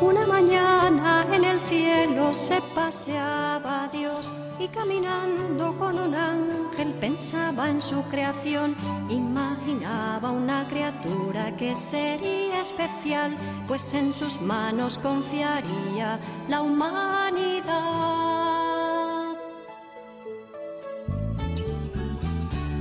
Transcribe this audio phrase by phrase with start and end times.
[0.00, 7.80] Una mañana en el cielo se paseaba Dios y caminando con un ángel pensaba en
[7.80, 8.76] su creación,
[9.08, 13.34] imaginaba una criatura que sería especial,
[13.66, 17.96] pues en sus manos confiaría la humanidad.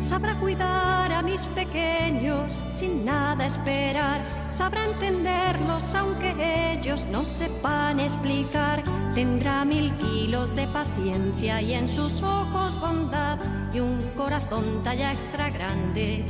[0.07, 4.21] Sabrá cuidar a mis pequeños sin nada esperar
[4.55, 8.83] sabrá entenderlos aunque ellos no sepan explicar.
[9.13, 13.39] Tendrá mil kilos de paciencia y en sus ojos bondad
[13.73, 16.25] y un corazón talla extra grande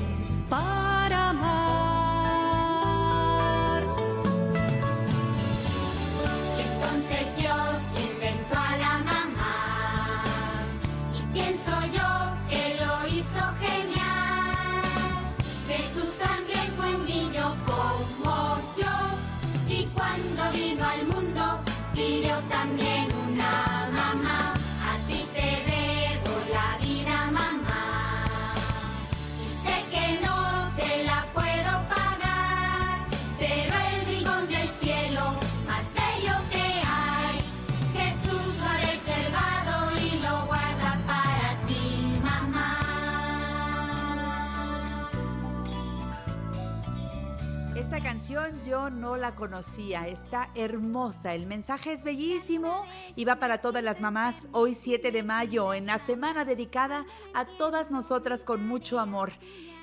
[0.50, 2.05] para amar.
[48.66, 54.02] Yo no la conocía, está hermosa, el mensaje es bellísimo y va para todas las
[54.02, 57.06] mamás hoy 7 de mayo, en la semana dedicada
[57.36, 59.32] a todas nosotras con mucho amor.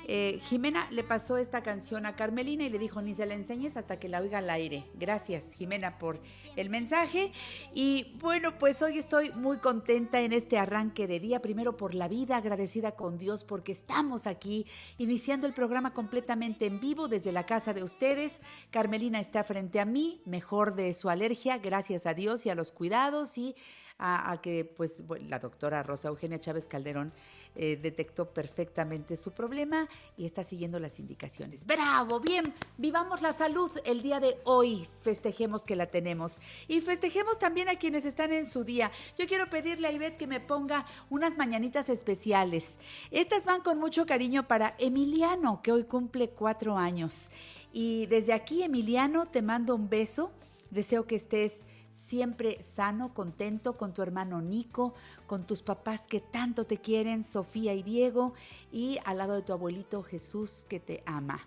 [0.09, 3.77] Eh, Jimena le pasó esta canción a Carmelina y le dijo, ni se la enseñes
[3.77, 4.87] hasta que la oiga al aire.
[4.95, 6.21] Gracias, Jimena, por
[6.57, 7.33] el mensaje.
[7.75, 12.09] Y bueno, pues hoy estoy muy contenta en este arranque de día, primero por la
[12.09, 14.67] vida, agradecida con Dios porque estamos aquí
[14.99, 18.41] iniciando el programa completamente en vivo desde la casa de ustedes.
[18.71, 22.73] Carmelina está frente a mí, mejor de su alergia, gracias a Dios y a los
[22.73, 23.55] cuidados y
[23.99, 27.13] a, a que pues la doctora Rosa Eugenia Chávez Calderón
[27.55, 31.67] eh, detectó perfectamente su problema y está siguiendo las indicaciones.
[31.67, 37.39] Bravo, bien, vivamos la salud el día de hoy, festejemos que la tenemos y festejemos
[37.39, 38.91] también a quienes están en su día.
[39.19, 42.79] Yo quiero pedirle a Ivette que me ponga unas mañanitas especiales.
[43.11, 47.31] Estas van con mucho cariño para Emiliano, que hoy cumple cuatro años.
[47.73, 50.31] Y desde aquí, Emiliano, te mando un beso.
[50.71, 54.95] Deseo que estés siempre sano, contento con tu hermano Nico,
[55.27, 58.35] con tus papás que tanto te quieren, Sofía y Diego,
[58.73, 61.47] y al lado de tu abuelito Jesús que te ama.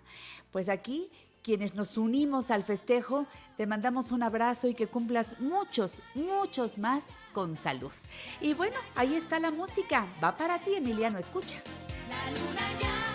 [0.52, 1.10] Pues aquí,
[1.42, 3.26] quienes nos unimos al festejo,
[3.56, 7.92] te mandamos un abrazo y que cumplas muchos, muchos más con salud.
[8.40, 10.06] Y bueno, ahí está la música.
[10.22, 11.62] Va para ti, Emiliano, escucha.
[12.08, 13.05] La luna ya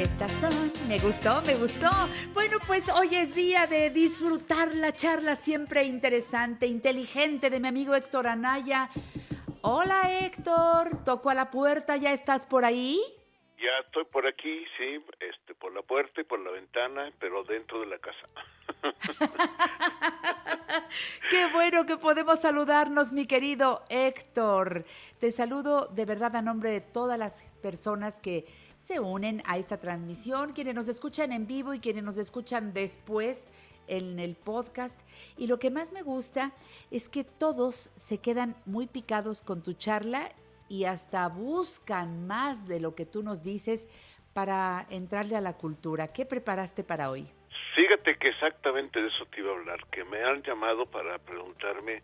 [0.00, 1.90] Estas son, me gustó, me gustó.
[2.32, 7.94] Bueno, pues hoy es día de disfrutar la charla siempre interesante, inteligente de mi amigo
[7.94, 8.88] Héctor Anaya.
[9.60, 12.98] Hola Héctor, toco a la puerta, ¿ya estás por ahí?
[13.58, 17.80] Ya estoy por aquí, sí, este, por la puerta y por la ventana, pero dentro
[17.80, 18.26] de la casa.
[21.30, 24.86] Qué bueno que podemos saludarnos, mi querido Héctor.
[25.18, 28.46] Te saludo de verdad a nombre de todas las personas que
[28.80, 33.52] se unen a esta transmisión, quienes nos escuchan en vivo y quienes nos escuchan después
[33.86, 34.98] en el podcast.
[35.36, 36.52] Y lo que más me gusta
[36.90, 40.30] es que todos se quedan muy picados con tu charla
[40.68, 43.88] y hasta buscan más de lo que tú nos dices
[44.32, 46.12] para entrarle a la cultura.
[46.12, 47.26] ¿Qué preparaste para hoy?
[47.74, 52.02] Fíjate que exactamente de eso te iba a hablar, que me han llamado para preguntarme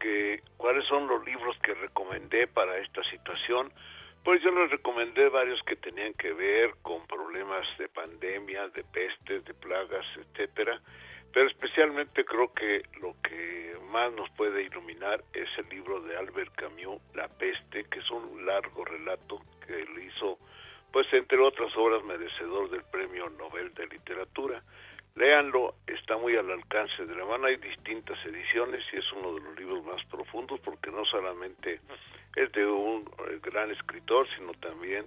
[0.00, 3.72] que cuáles son los libros que recomendé para esta situación,
[4.24, 9.44] Pues yo les recomendé varios que tenían que ver con problemas de pandemia, de pestes,
[9.44, 10.80] de plagas, etcétera,
[11.34, 16.54] pero especialmente creo que lo que más nos puede iluminar es el libro de Albert
[16.54, 20.38] Camus, La peste, que es un largo relato que le hizo,
[20.90, 24.62] pues entre otras obras, merecedor del Premio Nobel de Literatura.
[25.16, 29.42] Léanlo, está muy al alcance de la mano, hay distintas ediciones y es uno de
[29.42, 31.80] los libros más profundos porque no solamente
[32.34, 35.06] es de un eh, gran escritor, sino también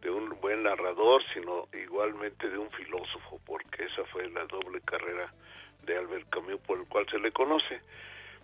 [0.00, 5.32] de un buen narrador, sino igualmente de un filósofo, porque esa fue la doble carrera
[5.82, 7.80] de Albert Camus por el cual se le conoce.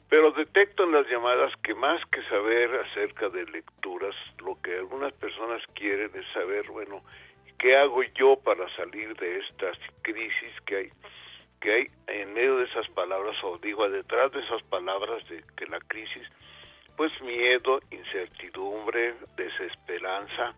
[0.09, 5.13] Pero detecto en las llamadas que más que saber acerca de lecturas, lo que algunas
[5.13, 7.03] personas quieren es saber, bueno,
[7.65, 10.91] ¿qué hago yo para salir de estas crisis que hay?
[11.63, 15.65] que hay en medio de esas palabras, o digo, detrás de esas palabras de que
[15.65, 16.29] la crisis,
[16.95, 20.55] pues miedo, incertidumbre, desesperanza,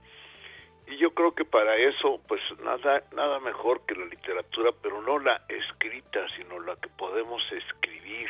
[0.89, 5.21] y yo creo que para eso, pues nada, nada mejor que la literatura, pero no
[5.21, 8.29] la escrita, sino la que podemos escribir.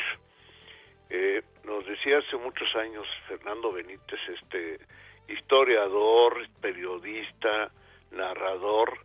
[1.09, 4.81] Eh, nos decía hace muchos años Fernando Benítez, este
[5.29, 7.73] historiador, periodista,
[8.17, 8.99] narrador,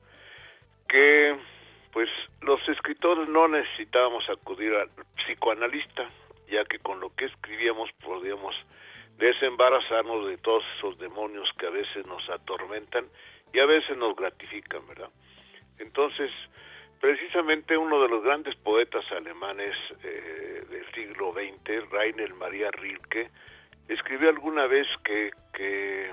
[0.88, 1.36] que
[1.92, 2.10] pues
[2.42, 6.10] los escritores no necesitábamos acudir al psicoanalista,
[6.50, 8.56] ya que con lo que escribíamos podíamos
[9.18, 13.06] desembarazarnos de todos esos demonios que a veces nos atormentan
[13.54, 15.10] y a veces nos gratifican, ¿verdad?
[15.80, 16.31] Entonces,
[17.00, 23.30] precisamente uno de los grandes poetas alemanes eh, del siglo XX, Rainer Maria Rilke,
[23.88, 26.10] escribió alguna vez que, que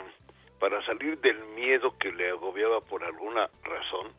[0.58, 4.12] para salir del miedo que le agobiaba por alguna razón,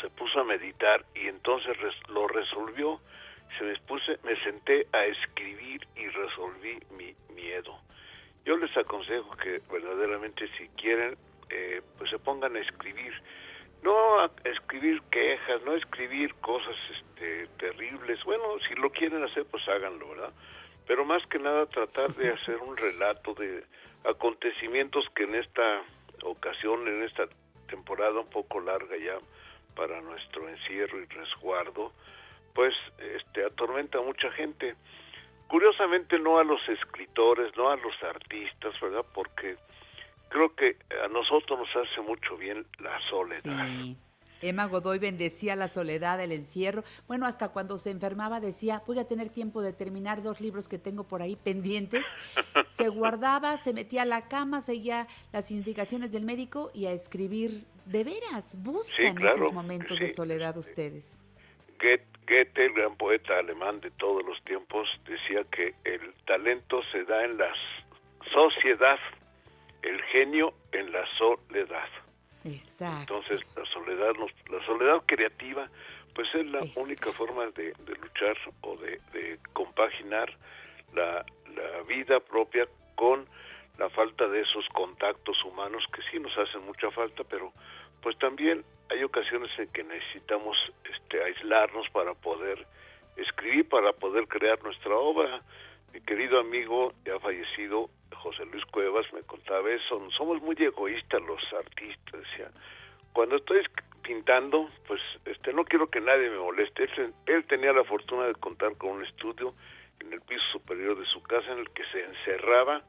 [0.00, 1.76] se puso a meditar y entonces
[2.08, 3.00] lo resolvió.
[3.58, 7.78] Se me, puse, me senté a escribir y resolví mi miedo.
[8.44, 11.16] Yo les aconsejo que verdaderamente si quieren,
[11.50, 13.12] eh, pues se pongan a escribir.
[13.82, 18.22] No a escribir quejas, no a escribir cosas este, terribles.
[18.24, 20.32] Bueno, si lo quieren hacer, pues háganlo, ¿verdad?
[20.86, 23.64] Pero más que nada tratar de hacer un relato de
[24.04, 25.82] acontecimientos que en esta
[26.22, 27.26] ocasión, en esta
[27.68, 29.18] temporada un poco larga ya,
[29.74, 31.92] para nuestro encierro y resguardo,
[32.54, 34.74] pues este atormenta a mucha gente.
[35.48, 39.04] Curiosamente no a los escritores, no a los artistas, ¿verdad?
[39.14, 39.56] Porque
[40.28, 43.66] creo que a nosotros nos hace mucho bien la soledad.
[44.42, 46.82] Emma Godoy bendecía la soledad, el encierro.
[47.06, 50.78] Bueno, hasta cuando se enfermaba decía, voy a tener tiempo de terminar dos libros que
[50.78, 52.04] tengo por ahí pendientes.
[52.66, 57.64] Se guardaba, se metía a la cama, seguía las indicaciones del médico y a escribir
[57.86, 58.56] de veras.
[58.62, 61.24] Buscan esos momentos de soledad ustedes.
[61.78, 67.24] Goethe, el gran poeta alemán de todos los tiempos, decía que el talento se da
[67.24, 67.52] en la
[68.32, 68.98] sociedad,
[69.82, 71.88] el genio en la soledad.
[72.44, 73.14] Exacto.
[73.14, 74.12] Entonces la soledad,
[74.50, 75.68] la soledad creativa,
[76.14, 80.32] pues es la única forma de, luchar o de, compaginar
[80.94, 81.24] la,
[81.54, 83.26] la vida propia con
[83.78, 87.52] la falta de esos contactos humanos que sí nos hacen mucha falta, pero
[88.02, 92.66] pues también hay ocasiones en que necesitamos este, aislarnos para poder
[93.16, 95.40] escribir, para poder crear nuestra obra.
[95.92, 97.88] Mi querido amigo ya fallecido,
[98.22, 100.08] José Luis Cuevas, me contaba eso.
[100.16, 102.50] Somos muy egoístas los artistas, decía.
[103.12, 103.62] Cuando estoy
[104.02, 106.84] pintando, pues este no quiero que nadie me moleste.
[106.84, 109.54] Él, él tenía la fortuna de contar con un estudio
[110.00, 112.82] en el piso superior de su casa en el que se encerraba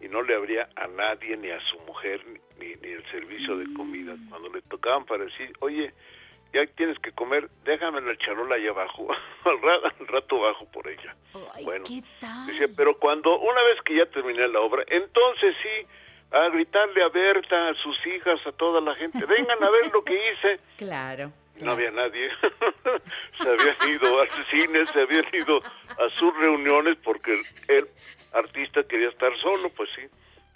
[0.00, 2.22] y no le abría a nadie, ni a su mujer,
[2.58, 4.14] ni, ni el servicio de comida.
[4.28, 5.94] Cuando le tocaban para decir, oye,
[6.54, 9.08] ya tienes que comer, déjame la charola ahí abajo,
[9.44, 11.14] al, rato, bajo por ella.
[11.64, 11.84] bueno,
[12.46, 15.86] decía, pero cuando, una vez que ya terminé la obra, entonces sí,
[16.30, 20.04] a gritarle a Berta, a sus hijas, a toda la gente, vengan a ver lo
[20.04, 20.60] que hice.
[20.76, 21.32] Claro.
[21.60, 22.30] No había nadie.
[23.40, 27.86] se habían ido al cine, se habían ido a sus reuniones porque él
[28.32, 30.02] artista quería estar solo, pues sí.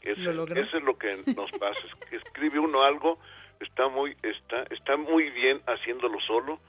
[0.02, 3.18] Eso, es lo que nos pasa, es que escribe uno algo,
[3.60, 6.60] está muy, está, está muy bien haciéndolo solo,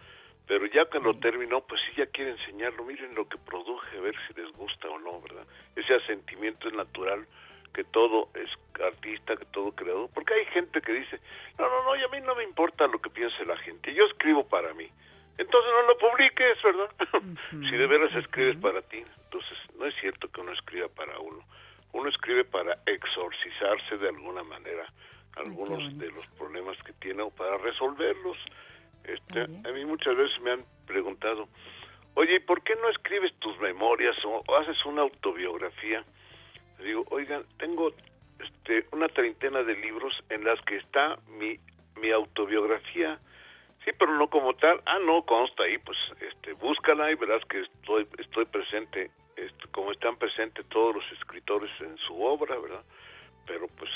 [0.47, 4.15] pero ya cuando terminó, pues sí ya quiere enseñarlo, miren lo que produje, a ver
[4.27, 5.45] si les gusta o no, ¿verdad?
[5.75, 7.25] Ese asentimiento es natural,
[7.73, 8.49] que todo es
[8.83, 11.19] artista, que todo creador, porque hay gente que dice,
[11.57, 14.05] no, no, no, y a mí no me importa lo que piense la gente, yo
[14.05, 14.89] escribo para mí.
[15.37, 16.89] Entonces no lo publiques, ¿verdad?
[17.69, 21.45] si de veras escribes para ti, entonces no es cierto que uno escriba para uno.
[21.93, 24.85] Uno escribe para exorcizarse de alguna manera
[25.39, 28.37] algunos de los problemas que tiene o para resolverlos.
[29.03, 31.47] Este, a mí muchas veces me han preguntado,
[32.15, 36.03] oye, ¿y por qué no escribes tus memorias o, haces una autobiografía?
[36.83, 37.91] digo, oigan, tengo
[38.39, 41.59] este, una treintena de libros en las que está mi,
[41.99, 43.19] mi autobiografía.
[43.83, 44.81] Sí, pero no como tal.
[44.85, 49.91] Ah, no, consta ahí, pues este, búscala y verás que estoy, estoy presente, este, como
[49.91, 52.83] están presentes todos los escritores en su obra, ¿verdad?
[53.45, 53.89] Pero pues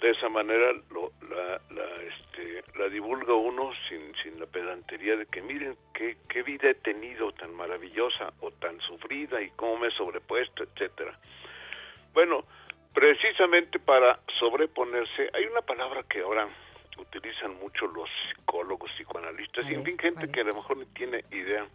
[0.00, 5.26] de esa manera lo, la, la, este, la divulga uno sin, sin la pedantería de
[5.26, 9.88] que miren qué, qué vida he tenido tan maravillosa o tan sufrida y cómo me
[9.88, 11.18] he sobrepuesto, etcétera.
[12.12, 12.44] Bueno,
[12.92, 16.48] precisamente para sobreponerse, hay una palabra que ahora
[16.98, 21.24] utilizan mucho los psicólogos, psicoanalistas, y en fin, gente que a lo mejor no tiene
[21.30, 21.66] idea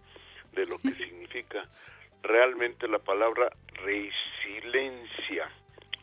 [0.54, 1.64] de lo que significa
[2.24, 3.52] realmente la palabra
[3.84, 5.50] resiliencia.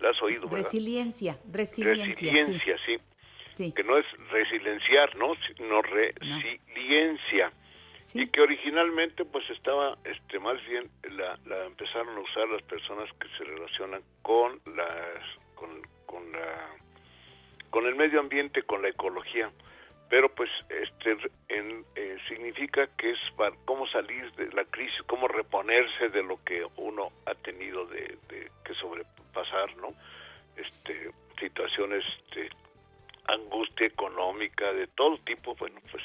[0.01, 0.65] ¿La has oído, verdad?
[0.65, 2.33] Resiliencia, resiliencia.
[2.33, 2.97] Resiliencia, sí.
[3.53, 3.73] sí.
[3.73, 5.35] Que no es resilienciar, ¿no?
[5.57, 7.53] Sino resiliencia.
[7.97, 8.23] Sí.
[8.23, 13.11] Y que originalmente pues estaba, este más bien, la, la empezaron a usar las personas
[13.21, 15.25] que se relacionan con las,
[15.55, 16.71] con, con la,
[17.71, 19.51] con el medio ambiente, con la ecología
[20.09, 21.17] pero pues este
[21.49, 21.78] en,
[22.49, 27.13] significa que es para cómo salir de la crisis, cómo reponerse de lo que uno
[27.27, 28.17] ha tenido de,
[28.65, 29.89] que sobrepasar, ¿no?
[30.57, 32.51] Este situaciones de
[33.27, 36.03] angustia económica de todo tipo, bueno, pues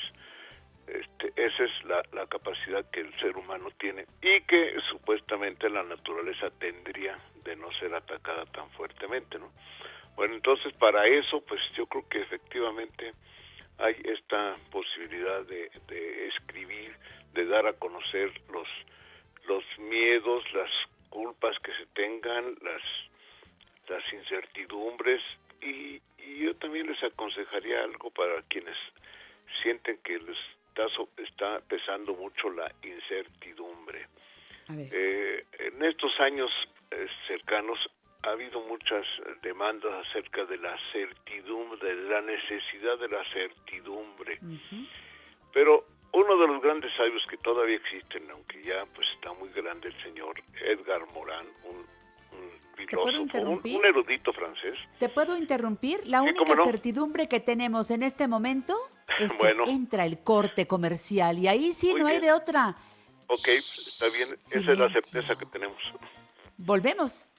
[0.86, 6.52] este, esa es la capacidad que el ser humano tiene y que supuestamente la naturaleza
[6.60, 9.50] tendría de no ser atacada tan fuertemente, ¿no?
[10.16, 13.14] Bueno, entonces para eso, pues yo creo que efectivamente
[13.84, 16.96] hay esta posibilidad de, de, escribir,
[17.34, 18.68] de dar a conocer los,
[19.48, 20.72] los miedos, las
[21.10, 22.82] culpas que se tengan, las,
[23.90, 25.22] las incertidumbres
[25.62, 28.78] y, y yo también les aconsejaría algo para quienes
[29.62, 30.38] sienten que les
[30.70, 30.88] está,
[31.18, 34.08] está pesando mucho la incertidumbre.
[34.70, 36.50] Eh, en estos años
[36.90, 37.78] eh, cercanos
[38.24, 39.06] ha habido muchas
[39.42, 44.40] demandas acerca de la certidumbre, de la necesidad de la certidumbre.
[44.42, 44.88] Uh -huh.
[45.54, 49.90] Pero uno de los grandes sabios que todavía existen, aunque ya pues está muy grande
[49.90, 51.78] el señor Edgar Morin, un,
[52.38, 54.78] un filósofo, un, un, erudito francés.
[55.00, 56.06] ¿Te puedo interrumpir?
[56.06, 56.66] La sí, única no?
[56.66, 58.76] certidumbre que tenemos en este momento
[59.20, 59.66] es bueno.
[59.66, 62.22] que entra el corte comercial y ahí sí muy no bien.
[62.22, 62.76] hay de otra.
[63.28, 64.62] Ok, está bien, Silencio.
[64.62, 65.82] esa es la certeza que tenemos.
[66.58, 67.33] Volvemos.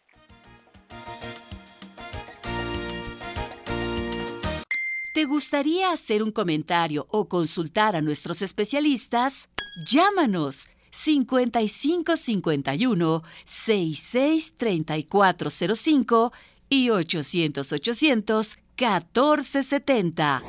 [5.15, 9.49] ¿Te gustaría hacer un comentario o consultar a nuestros especialistas?
[9.87, 16.33] Llámanos 5551 663405
[16.69, 20.43] y 800 800 1470.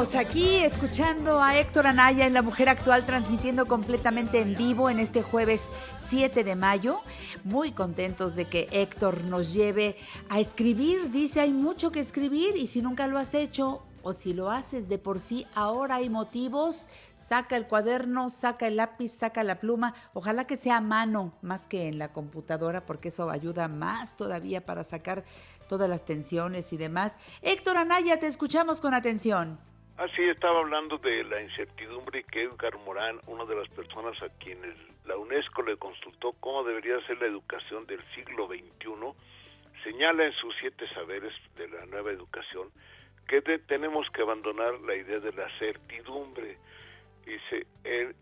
[0.00, 5.22] Aquí escuchando a Héctor Anaya en La Mujer Actual, transmitiendo completamente en vivo en este
[5.22, 5.68] jueves
[6.06, 7.00] 7 de mayo.
[7.44, 9.96] Muy contentos de que Héctor nos lleve
[10.30, 11.10] a escribir.
[11.10, 14.88] Dice, hay mucho que escribir y si nunca lo has hecho o si lo haces
[14.88, 16.88] de por sí, ahora hay motivos.
[17.18, 19.92] Saca el cuaderno, saca el lápiz, saca la pluma.
[20.14, 24.64] Ojalá que sea a mano más que en la computadora porque eso ayuda más todavía
[24.64, 25.24] para sacar
[25.68, 27.16] todas las tensiones y demás.
[27.42, 29.69] Héctor Anaya, te escuchamos con atención.
[30.00, 34.30] Así ah, estaba hablando de la incertidumbre que Edgar Morán, una de las personas a
[34.38, 39.12] quienes la UNESCO le consultó cómo debería ser la educación del siglo XXI,
[39.84, 42.70] señala en sus siete saberes de la nueva educación
[43.28, 46.56] que de, tenemos que abandonar la idea de la certidumbre.
[47.26, 47.66] Dice,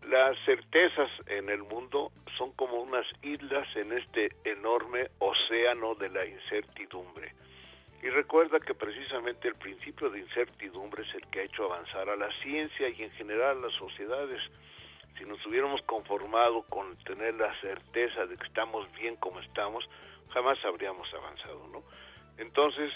[0.09, 6.25] las certezas en el mundo son como unas islas en este enorme océano de la
[6.25, 7.31] incertidumbre.
[8.01, 12.15] Y recuerda que precisamente el principio de incertidumbre es el que ha hecho avanzar a
[12.15, 14.41] la ciencia y en general a las sociedades.
[15.17, 19.83] Si nos hubiéramos conformado con tener la certeza de que estamos bien como estamos,
[20.29, 21.83] jamás habríamos avanzado, ¿no?
[22.37, 22.93] Entonces,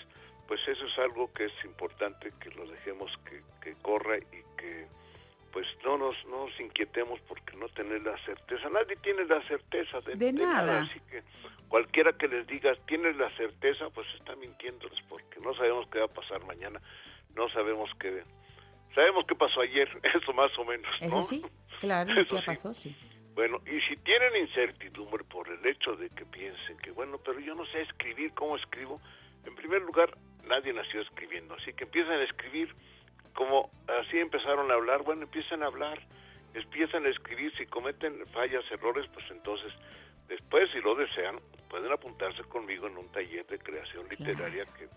[0.48, 4.88] pues eso es algo que es importante que lo dejemos que, que corra y que
[5.54, 8.68] pues no nos, no nos inquietemos porque no tener la certeza.
[8.70, 10.66] Nadie tiene la certeza de, de, de nada.
[10.66, 10.82] nada.
[10.82, 11.22] Así que
[11.70, 16.06] cualquiera que les diga, tienes la certeza, pues está mintiéndoles porque no sabemos qué va
[16.06, 16.82] a pasar mañana.
[17.36, 18.24] No sabemos qué...
[18.96, 20.90] Sabemos qué pasó ayer, eso más o menos.
[21.02, 21.08] ¿no?
[21.08, 21.46] Eso sí,
[21.80, 22.46] claro, Eso ¿qué sí.
[22.46, 22.74] pasó?
[22.74, 22.96] Sí.
[23.36, 27.56] Bueno, y si tienen incertidumbre por el hecho de que piensen que, bueno, pero yo
[27.56, 29.00] no sé escribir, ¿cómo escribo?
[29.46, 30.16] En primer lugar,
[30.48, 32.74] nadie nació escribiendo, así que empiezan a escribir
[33.34, 36.00] como así empezaron a hablar, bueno, empiezan a hablar,
[36.54, 39.74] empiezan a escribir, si cometen fallas, errores, pues entonces,
[40.28, 44.88] después, si lo desean, pueden apuntarse conmigo en un taller de creación literaria que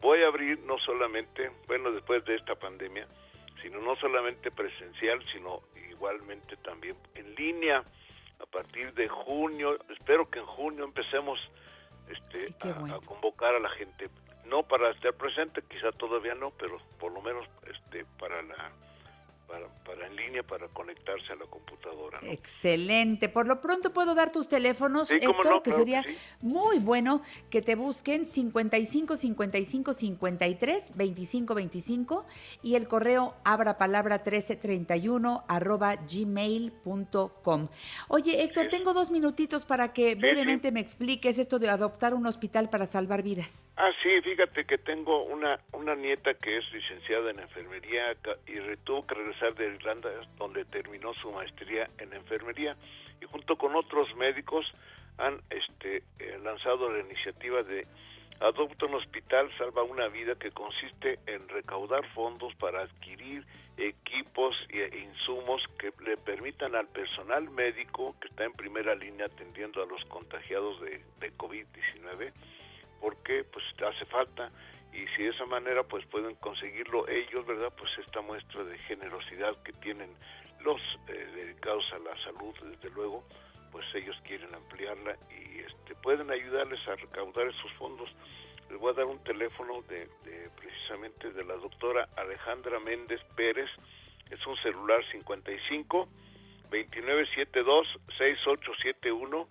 [0.00, 3.06] voy a abrir no solamente, bueno, después de esta pandemia,
[3.62, 7.82] sino no solamente presencial, sino igualmente también en línea
[8.40, 9.78] a partir de junio.
[9.88, 11.38] Espero que en junio empecemos
[12.08, 14.10] este, a, a, convocar a la gente,
[14.46, 18.72] no para estar presente, quizá todavía no, pero por lo menos este, para la
[19.84, 22.18] para, en línea, para conectarse a la computadora.
[22.22, 23.28] Excelente.
[23.28, 26.04] Por lo pronto puedo dar tus teléfonos, Héctor, que sería
[26.40, 32.26] muy bueno que te busquen 55 55 53 25 25
[32.62, 37.68] y el correo abra palabra 1331 arroba gmail.com.
[38.08, 42.70] Oye, Héctor, tengo dos minutitos para que brevemente me expliques esto de adoptar un hospital
[42.70, 43.70] para salvar vidas.
[43.76, 49.06] Ah, sí, fíjate que tengo una, una nieta que es licenciada en enfermería y tuvo
[49.06, 52.76] que regresar de Irlanda, donde terminó su maestría en enfermería,
[53.20, 54.66] y junto con otros médicos
[55.18, 57.86] han este, eh, lanzado la iniciativa de
[58.40, 63.44] Adopta un Hospital, Salva una Vida, que consiste en recaudar fondos para adquirir
[63.76, 69.82] equipos e insumos que le permitan al personal médico que está en primera línea atendiendo
[69.82, 72.32] a los contagiados de, de COVID-19,
[73.00, 74.50] porque pues hace falta
[74.94, 77.72] y si de esa manera pues pueden conseguirlo ellos, ¿verdad?
[77.76, 80.10] Pues esta muestra de generosidad que tienen
[80.60, 83.24] los eh, dedicados a la salud, desde luego,
[83.72, 88.08] pues ellos quieren ampliarla y este, pueden ayudarles a recaudar esos fondos.
[88.70, 90.08] Les voy a dar un teléfono de,
[90.56, 93.68] precisamente de la doctora Alejandra Méndez Pérez,
[94.30, 96.08] es un celular 55
[96.70, 97.86] 2972
[98.16, 99.48] 6871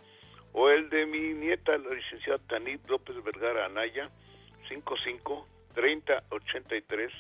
[0.54, 4.10] o el de mi nieta, la licenciada Tanit López Vergara Anaya,
[4.68, 7.12] 55 30 83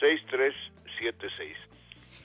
[0.00, 1.56] 6376.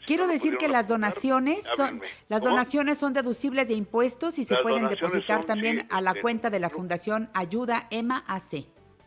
[0.06, 4.88] Quiero decir que las donaciones son las donaciones son deducibles de impuestos y se pueden
[4.88, 8.66] depositar también a la cuenta de la Fundación Ayuda EMA AC.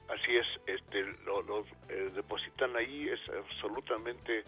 [0.08, 4.44] Así es, este, lo, eh, depositan ahí, es absolutamente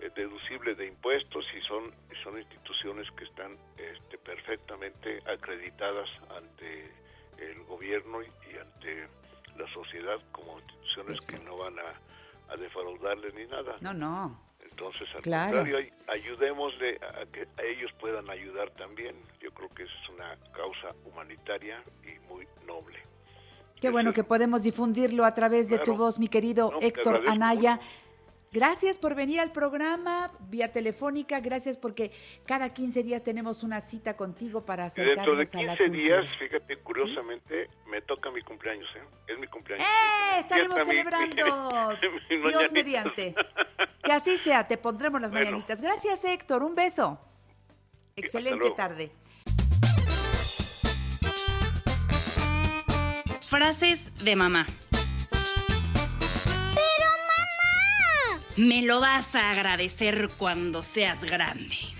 [0.00, 6.90] eh, deducible de impuestos y son, son instituciones que están este, perfectamente acreditadas ante
[7.38, 9.08] el gobierno y ante
[9.56, 13.76] la sociedad como instituciones que no van a, a defraudarle ni nada.
[13.80, 14.44] No, no.
[14.62, 19.14] Entonces, al contrario, ayudémosle a que ellos puedan ayudar también.
[19.40, 22.98] Yo creo que es una causa humanitaria y muy noble.
[23.80, 27.78] Qué bueno que podemos difundirlo a través de tu voz, mi querido Héctor Anaya.
[28.54, 32.12] Gracias por venir al programa vía telefónica, gracias porque
[32.46, 36.24] cada 15 días tenemos una cita contigo para acercarnos a la Dentro de 15 días,
[36.38, 39.02] fíjate, curiosamente, me toca mi cumpleaños, ¿eh?
[39.26, 39.84] Es mi cumpleaños.
[39.84, 40.38] ¡Eh!
[40.38, 41.98] Estaremos celebrando.
[42.48, 43.34] Dios mediante.
[44.04, 45.82] Que así sea, te pondremos las mañanitas.
[45.82, 46.62] Gracias, Héctor.
[46.62, 47.18] Un beso.
[48.14, 49.10] Excelente tarde.
[53.48, 54.64] Frases de mamá.
[58.56, 61.93] Me lo vas a agradecer cuando seas grande.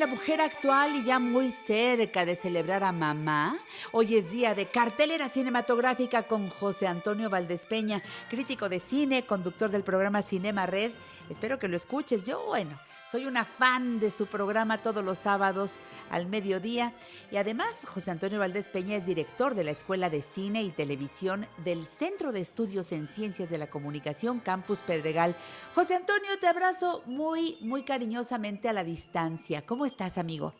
[0.00, 3.58] La mujer actual y ya muy cerca de celebrar a mamá,
[3.92, 9.82] hoy es día de cartelera cinematográfica con José Antonio Valdespeña, crítico de cine, conductor del
[9.82, 10.92] programa Cinema Red.
[11.28, 12.24] Espero que lo escuches.
[12.24, 12.78] Yo, bueno,
[13.10, 16.92] soy una fan de su programa todos los sábados al mediodía
[17.32, 21.48] y además José Antonio Valdés Peña es director de la Escuela de Cine y Televisión
[21.64, 25.34] del Centro de Estudios en Ciencias de la Comunicación Campus Pedregal.
[25.74, 29.62] José Antonio, te abrazo muy, muy cariñosamente a la distancia.
[29.66, 30.54] ¿Cómo estás, amigo?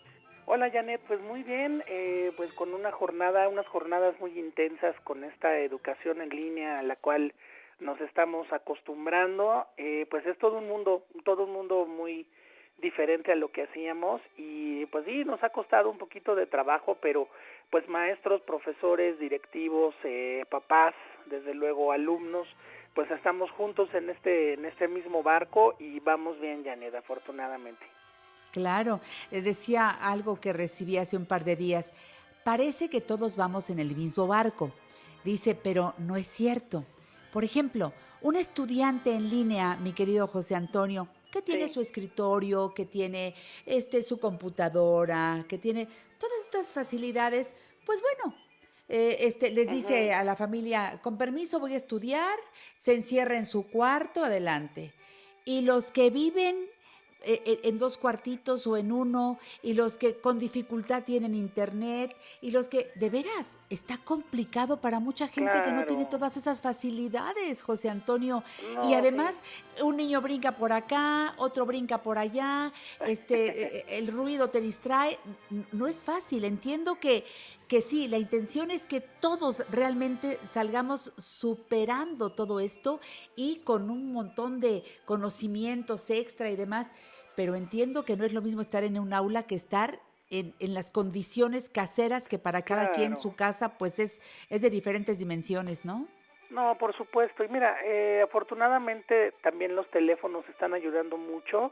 [0.46, 5.22] Hola Janet, pues muy bien, eh, pues con una jornada, unas jornadas muy intensas con
[5.22, 7.32] esta educación en línea a la cual
[7.80, 12.26] nos estamos acostumbrando, eh, pues es todo un mundo, todo un mundo muy
[12.78, 16.96] diferente a lo que hacíamos y pues sí, nos ha costado un poquito de trabajo,
[17.00, 17.28] pero
[17.70, 20.94] pues maestros, profesores, directivos, eh, papás,
[21.26, 22.48] desde luego alumnos,
[22.94, 27.84] pues estamos juntos en este, en este mismo barco y vamos bien, Janet, afortunadamente.
[28.52, 31.94] Claro, eh, decía algo que recibí hace un par de días,
[32.44, 34.72] parece que todos vamos en el mismo barco,
[35.22, 36.84] dice, pero no es cierto.
[37.32, 42.86] Por ejemplo, un estudiante en línea, mi querido José Antonio, que tiene su escritorio, que
[42.86, 43.34] tiene
[43.66, 45.86] este, su computadora, que tiene
[46.18, 47.54] todas estas facilidades,
[47.86, 48.36] pues bueno,
[48.88, 52.36] eh, este, les dice a la familia, con permiso voy a estudiar,
[52.76, 54.92] se encierra en su cuarto, adelante.
[55.44, 56.69] Y los que viven
[57.22, 62.68] en dos cuartitos o en uno, y los que con dificultad tienen internet, y los
[62.68, 67.88] que, de veras, está complicado para mucha gente que no tiene todas esas facilidades, José
[67.90, 68.42] Antonio.
[68.88, 69.42] y además,
[69.82, 72.72] un niño brinca por acá, otro brinca por allá,
[73.06, 75.18] este, el ruido te distrae.
[75.72, 77.24] No es fácil, entiendo que
[77.70, 82.98] que sí, la intención es que todos realmente salgamos superando todo esto
[83.36, 86.92] y con un montón de conocimientos extra y demás,
[87.36, 90.90] pero entiendo que no es lo mismo estar en un aula que estar en, las
[90.90, 96.08] condiciones caseras que para cada quien su casa pues es, es de diferentes dimensiones, ¿no?
[96.50, 97.44] No, por supuesto.
[97.44, 101.70] Y mira, eh, afortunadamente también los teléfonos están ayudando mucho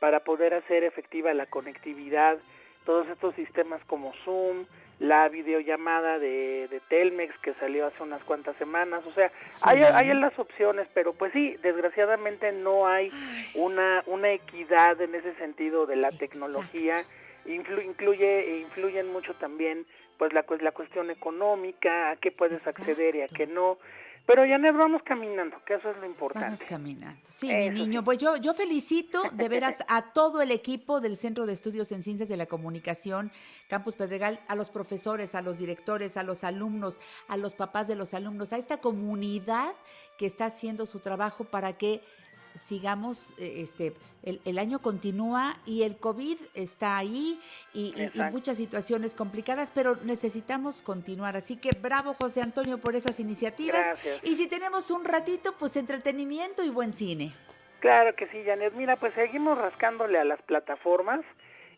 [0.00, 2.36] para poder hacer efectiva la conectividad,
[2.84, 4.66] todos estos sistemas como Zoom,
[4.98, 9.30] la videollamada de, de, Telmex que salió hace unas cuantas semanas, o sea,
[9.62, 13.10] hay, hay las opciones, pero pues sí, desgraciadamente no hay
[13.54, 17.04] una, una equidad en ese sentido de la tecnología,
[17.44, 19.86] incluye, influyen mucho también
[20.18, 23.78] pues la, la cuestión económica, a qué puedes acceder y a qué no,
[24.26, 26.46] pero ya nos vamos caminando, que eso es lo importante.
[26.46, 27.20] Vamos caminando.
[27.28, 28.02] Sí, mi niño.
[28.02, 32.02] Pues yo, yo felicito de veras a todo el equipo del Centro de Estudios en
[32.02, 33.30] Ciencias de la Comunicación,
[33.68, 37.94] Campus Pedregal, a los profesores, a los directores, a los alumnos, a los papás de
[37.94, 39.72] los alumnos, a esta comunidad
[40.18, 42.02] que está haciendo su trabajo para que
[42.56, 47.40] sigamos, eh, este, el, año continúa y el COVID está ahí
[47.72, 47.94] y,
[48.32, 51.36] muchas situaciones complicadas, pero necesitamos continuar.
[51.36, 53.98] Así que bravo José Antonio por esas iniciativas.
[54.22, 57.32] Y si tenemos un ratito, pues entretenimiento y buen cine.
[57.80, 58.74] Claro que sí, Janet.
[58.74, 61.20] Mira, pues seguimos rascándole a las plataformas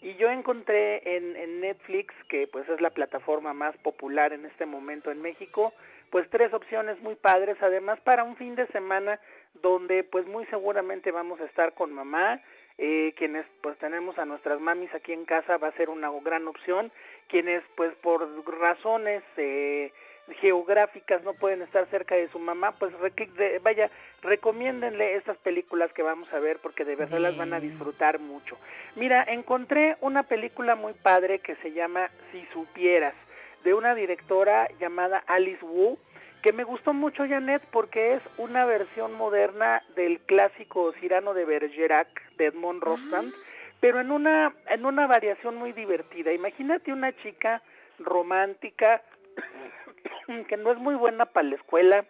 [0.00, 4.64] y yo encontré en, en Netflix, que pues es la plataforma más popular en este
[4.64, 5.72] momento en México,
[6.10, 9.18] pues tres opciones muy padres, además para un fin de semana
[9.54, 12.40] donde pues muy seguramente vamos a estar con mamá,
[12.78, 16.46] eh, quienes pues tenemos a nuestras mamis aquí en casa va a ser una gran
[16.46, 16.92] opción,
[17.28, 19.92] quienes pues por razones eh,
[20.40, 22.92] geográficas no pueden estar cerca de su mamá, pues
[23.62, 23.90] vaya,
[24.22, 28.56] recomiéndenle estas películas que vamos a ver porque de verdad las van a disfrutar mucho.
[28.94, 33.14] Mira, encontré una película muy padre que se llama Si supieras,
[33.64, 35.98] de una directora llamada Alice Wu,
[36.48, 42.08] que me gustó mucho Janet porque es una versión moderna del clásico Cirano de Bergerac
[42.38, 43.38] de Edmond Rostand, ah.
[43.80, 46.32] pero en una en una variación muy divertida.
[46.32, 47.60] Imagínate una chica
[47.98, 49.02] romántica
[50.48, 52.06] que no es muy buena para la escuela,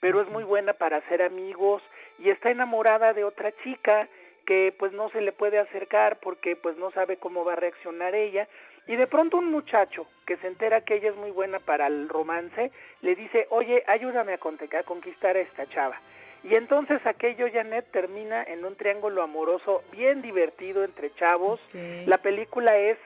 [0.00, 1.82] pero es muy buena para hacer amigos
[2.18, 4.08] y está enamorada de otra chica
[4.46, 8.14] que pues no se le puede acercar porque pues no sabe cómo va a reaccionar
[8.14, 8.48] ella
[8.86, 12.08] y de pronto un muchacho que se entera que ella es muy buena para el
[12.08, 12.70] romance,
[13.02, 14.38] le dice, oye, ayúdame a
[14.84, 16.00] conquistar a esta chava.
[16.44, 21.60] Y entonces aquello, Janet, termina en un triángulo amoroso bien divertido entre chavos.
[22.06, 22.98] La película es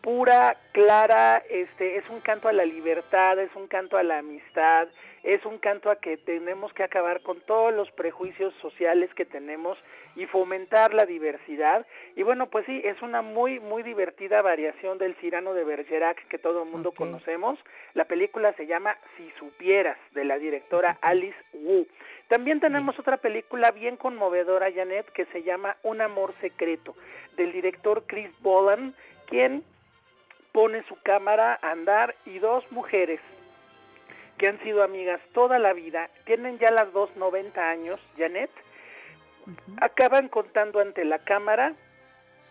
[0.00, 4.88] pura, clara, este, es un canto a la libertad, es un canto a la amistad,
[5.22, 9.76] es un canto a que tenemos que acabar con todos los prejuicios sociales que tenemos
[10.16, 11.86] y fomentar la diversidad.
[12.16, 16.38] Y bueno, pues sí, es una muy, muy divertida variación del Cirano de Bergerac que
[16.38, 17.58] todo el mundo conocemos.
[17.94, 21.86] La película se llama Si supieras, de la directora Alice Wu.
[22.28, 26.94] También tenemos otra película bien conmovedora, Janet, que se llama Un amor secreto,
[27.36, 28.94] del director Chris Bolan,
[29.26, 29.64] quien
[30.58, 33.20] pone su cámara a andar y dos mujeres
[34.38, 38.50] que han sido amigas toda la vida, tienen ya las dos 90 años, Janet,
[39.80, 41.74] acaban contando ante la cámara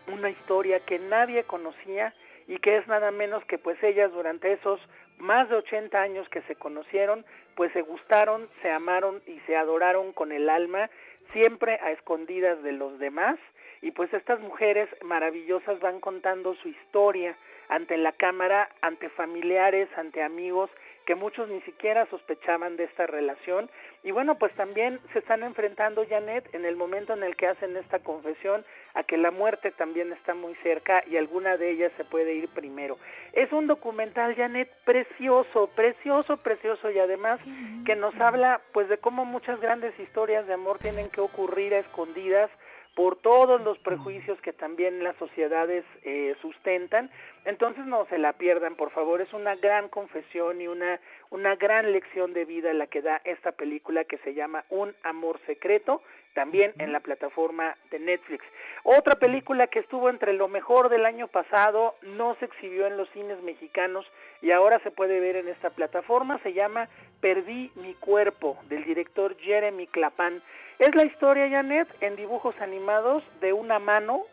[0.06, 2.14] una historia que nadie conocía
[2.46, 4.80] y que es nada menos que pues ellas durante esos
[5.18, 10.14] más de 80 años que se conocieron, pues se gustaron, se amaron y se adoraron
[10.14, 10.88] con el alma,
[11.34, 13.38] siempre a escondidas de los demás,
[13.82, 17.36] y pues estas mujeres maravillosas van contando su historia
[17.68, 20.70] ante la cámara, ante familiares, ante amigos,
[21.08, 23.70] que muchos ni siquiera sospechaban de esta relación.
[24.02, 27.74] Y bueno, pues también se están enfrentando, Janet, en el momento en el que hacen
[27.78, 32.04] esta confesión, a que la muerte también está muy cerca y alguna de ellas se
[32.04, 32.98] puede ir primero.
[33.32, 37.40] Es un documental, Janet, precioso, precioso, precioso y además
[37.86, 41.78] que nos habla pues de cómo muchas grandes historias de amor tienen que ocurrir a
[41.78, 42.50] escondidas
[42.98, 47.08] por todos los prejuicios que también las sociedades eh, sustentan.
[47.48, 51.92] Entonces no se la pierdan, por favor, es una gran confesión y una, una gran
[51.92, 56.02] lección de vida la que da esta película que se llama Un Amor Secreto,
[56.34, 58.44] también en la plataforma de Netflix.
[58.82, 63.08] Otra película que estuvo entre lo mejor del año pasado, no se exhibió en los
[63.12, 64.04] cines mexicanos
[64.42, 66.90] y ahora se puede ver en esta plataforma, se llama
[67.22, 70.42] Perdí mi cuerpo, del director Jeremy Clapan.
[70.78, 74.24] Es la historia, Janet, en dibujos animados de una mano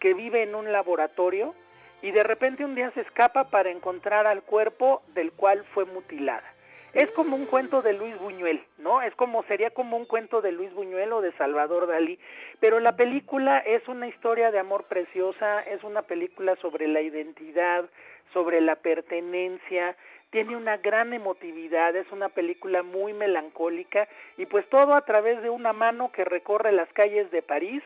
[0.00, 1.54] que vive en un laboratorio
[2.02, 6.44] y de repente un día se escapa para encontrar al cuerpo del cual fue mutilada.
[6.92, 9.00] Es como un cuento de Luis Buñuel, ¿no?
[9.00, 12.18] Es como sería como un cuento de Luis Buñuel o de Salvador Dalí,
[12.60, 17.86] pero la película es una historia de amor preciosa, es una película sobre la identidad,
[18.34, 19.96] sobre la pertenencia,
[20.30, 25.48] tiene una gran emotividad, es una película muy melancólica y pues todo a través de
[25.48, 27.82] una mano que recorre las calles de París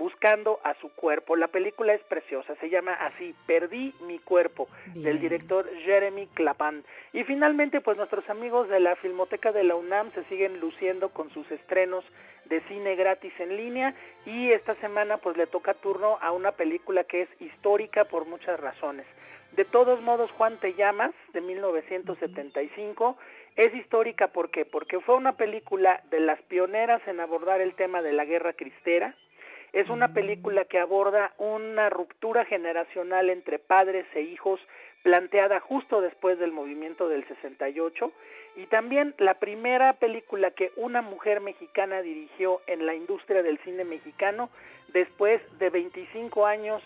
[0.00, 1.36] buscando a su cuerpo.
[1.36, 6.82] La película es preciosa, se llama así, Perdí mi cuerpo, del director Jeremy Clapan.
[7.12, 11.28] Y finalmente, pues nuestros amigos de la Filmoteca de la UNAM se siguen luciendo con
[11.34, 12.02] sus estrenos
[12.46, 17.04] de cine gratis en línea y esta semana pues le toca turno a una película
[17.04, 19.06] que es histórica por muchas razones.
[19.52, 23.18] De todos modos, Juan Te Llamas, de 1975,
[23.56, 24.64] es histórica ¿por qué?
[24.64, 29.14] porque fue una película de las pioneras en abordar el tema de la guerra cristera,
[29.72, 34.60] es una película que aborda una ruptura generacional entre padres e hijos
[35.02, 38.12] planteada justo después del movimiento del 68
[38.56, 43.84] y también la primera película que una mujer mexicana dirigió en la industria del cine
[43.84, 44.50] mexicano
[44.92, 46.82] después de 25 años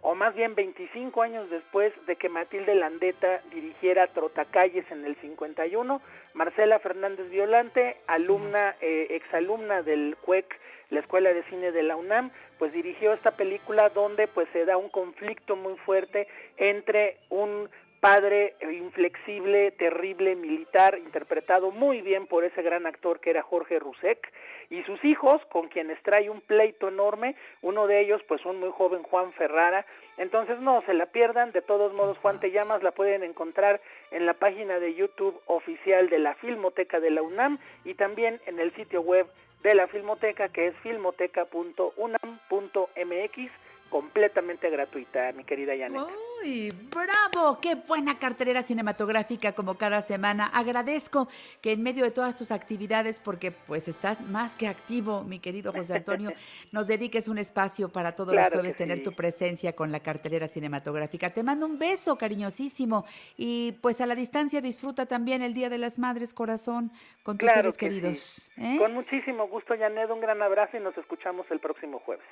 [0.00, 6.00] o más bien 25 años después de que Matilde Landeta dirigiera Trotacalles en el 51,
[6.34, 10.58] Marcela Fernández Violante, alumna, eh, exalumna del CUEC
[10.90, 14.76] la Escuela de Cine de la UNAM, pues dirigió esta película donde pues se da
[14.76, 17.68] un conflicto muy fuerte entre un
[18.00, 24.32] padre inflexible, terrible, militar, interpretado muy bien por ese gran actor que era Jorge Rusek,
[24.70, 28.70] y sus hijos, con quienes trae un pleito enorme, uno de ellos, pues un muy
[28.70, 29.86] joven Juan Ferrara,
[30.18, 34.26] entonces no se la pierdan, de todos modos Juan Te Llamas la pueden encontrar en
[34.26, 38.74] la página de YouTube oficial de la Filmoteca de la UNAM y también en el
[38.74, 39.26] sitio web
[39.62, 43.50] de la Filmoteca, que es filmoteca.unam.mx,
[43.88, 46.02] completamente gratuita, mi querida Janet.
[46.42, 47.58] ¡Uy, bravo!
[47.60, 50.46] ¡Qué buena cartelera cinematográfica como cada semana!
[50.46, 51.28] Agradezco
[51.60, 55.72] que en medio de todas tus actividades, porque pues estás más que activo, mi querido
[55.72, 56.32] José Antonio,
[56.72, 61.30] nos dediques un espacio para todos los jueves tener tu presencia con la cartelera cinematográfica.
[61.30, 63.04] Te mando un beso cariñosísimo
[63.36, 67.50] y pues a la distancia disfruta también el Día de las Madres, corazón, con tus
[67.50, 68.50] seres queridos.
[68.56, 68.76] ¿eh?
[68.78, 72.26] Con muchísimo gusto, Janet, un gran abrazo y nos escuchamos el próximo jueves.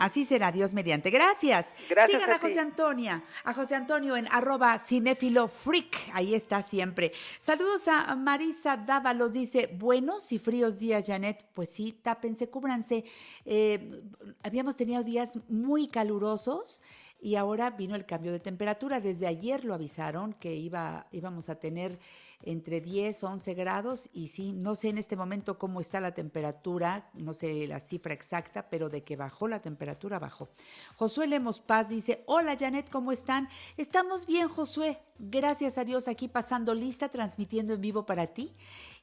[0.00, 1.10] Así será, Dios mediante.
[1.10, 1.74] Gracias.
[1.90, 2.22] Gracias.
[2.22, 5.94] Sigan a, José Antonio, a José Antonio en arroba cinéfilo freak.
[6.14, 7.12] Ahí está siempre.
[7.38, 9.32] Saludos a Marisa Dávalos.
[9.32, 11.44] Dice, buenos y fríos días, Janet.
[11.52, 13.04] Pues sí, tápense, cúbranse.
[13.44, 14.00] Eh,
[14.42, 16.80] habíamos tenido días muy calurosos
[17.20, 19.00] y ahora vino el cambio de temperatura.
[19.00, 21.98] Desde ayer lo avisaron que iba, íbamos a tener
[22.42, 27.10] entre 10, 11 grados y sí, no sé en este momento cómo está la temperatura,
[27.14, 30.48] no sé la cifra exacta, pero de que bajó la temperatura, bajó.
[30.96, 33.48] Josué Lemos Paz dice, hola Janet, ¿cómo están?
[33.76, 38.52] Estamos bien, Josué, gracias a Dios aquí pasando lista, transmitiendo en vivo para ti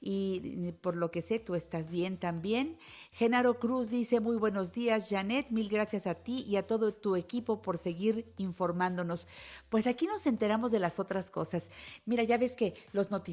[0.02, 2.78] y por lo que sé, tú estás bien también.
[3.12, 7.16] Genaro Cruz dice, muy buenos días, Janet, mil gracias a ti y a todo tu
[7.16, 9.28] equipo por seguir informándonos.
[9.70, 11.70] Pues aquí nos enteramos de las otras cosas.
[12.06, 13.27] Mira, ya ves que los noticiarios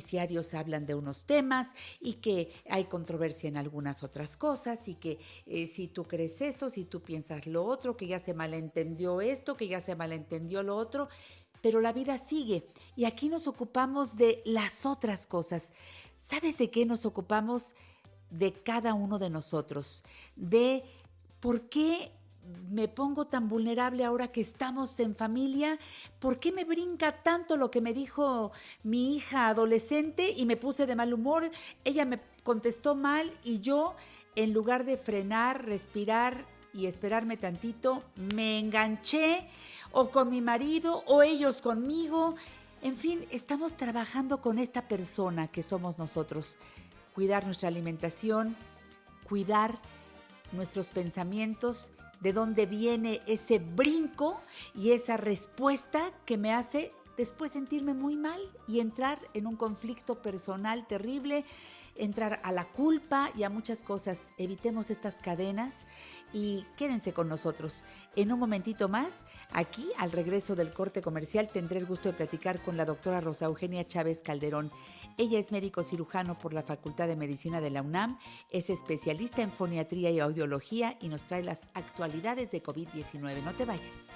[0.54, 5.66] hablan de unos temas y que hay controversia en algunas otras cosas y que eh,
[5.66, 9.68] si tú crees esto, si tú piensas lo otro, que ya se malentendió esto, que
[9.68, 11.08] ya se malentendió lo otro
[11.64, 15.72] pero la vida sigue y aquí nos ocupamos de las otras cosas.
[16.18, 17.74] ¿Sabes de qué nos ocupamos?
[18.28, 20.04] De cada uno de nosotros,
[20.36, 20.84] de
[21.40, 22.12] por qué
[22.70, 25.78] me pongo tan vulnerable ahora que estamos en familia?
[26.18, 28.52] ¿Por qué me brinca tanto lo que me dijo
[28.82, 31.50] mi hija adolescente y me puse de mal humor?
[31.84, 33.94] Ella me contestó mal y yo,
[34.36, 38.02] en lugar de frenar, respirar y esperarme tantito,
[38.34, 39.46] me enganché
[39.92, 42.34] o con mi marido o ellos conmigo
[42.84, 46.58] en fin, estamos trabajando con esta persona que somos nosotros.
[47.14, 48.56] Cuidar nuestra alimentación,
[49.26, 49.78] cuidar
[50.52, 54.40] nuestros pensamientos, de dónde viene ese brinco
[54.74, 60.20] y esa respuesta que me hace después sentirme muy mal y entrar en un conflicto
[60.20, 61.44] personal terrible,
[61.96, 64.32] entrar a la culpa y a muchas cosas.
[64.36, 65.86] Evitemos estas cadenas
[66.32, 67.84] y quédense con nosotros.
[68.16, 72.62] En un momentito más, aquí al regreso del corte comercial, tendré el gusto de platicar
[72.62, 74.72] con la doctora Rosa Eugenia Chávez Calderón.
[75.16, 78.18] Ella es médico cirujano por la Facultad de Medicina de la UNAM,
[78.50, 83.42] es especialista en foniatría y audiología y nos trae las actualidades de COVID-19.
[83.42, 84.08] No te vayas.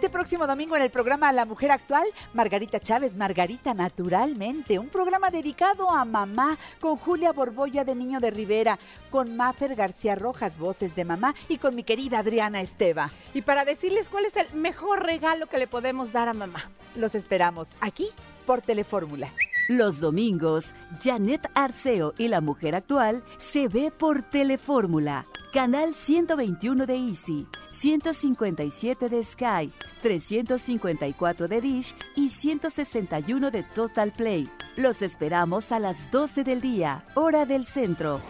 [0.00, 5.28] Este próximo domingo en el programa La Mujer Actual, Margarita Chávez, Margarita Naturalmente, un programa
[5.28, 8.78] dedicado a mamá con Julia Borboya de Niño de Rivera,
[9.10, 13.10] con Mafer García Rojas, voces de mamá, y con mi querida Adriana Esteva.
[13.34, 16.70] Y para decirles cuál es el mejor regalo que le podemos dar a mamá.
[16.94, 18.08] Los esperamos aquí
[18.46, 19.30] por Telefórmula.
[19.70, 26.96] Los domingos, Janet Arceo y la mujer actual se ve por Telefórmula, canal 121 de
[26.96, 34.50] Easy, 157 de Sky, 354 de Dish y 161 de Total Play.
[34.74, 38.20] Los esperamos a las 12 del día, hora del centro.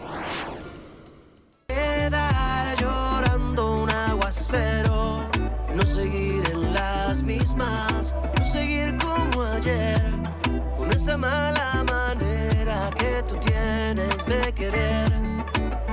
[1.65, 5.27] Quedar llorando un aguacero,
[5.73, 10.00] no seguir en las mismas, no seguir como ayer,
[11.01, 15.09] esa mala manera que tú tienes de querer.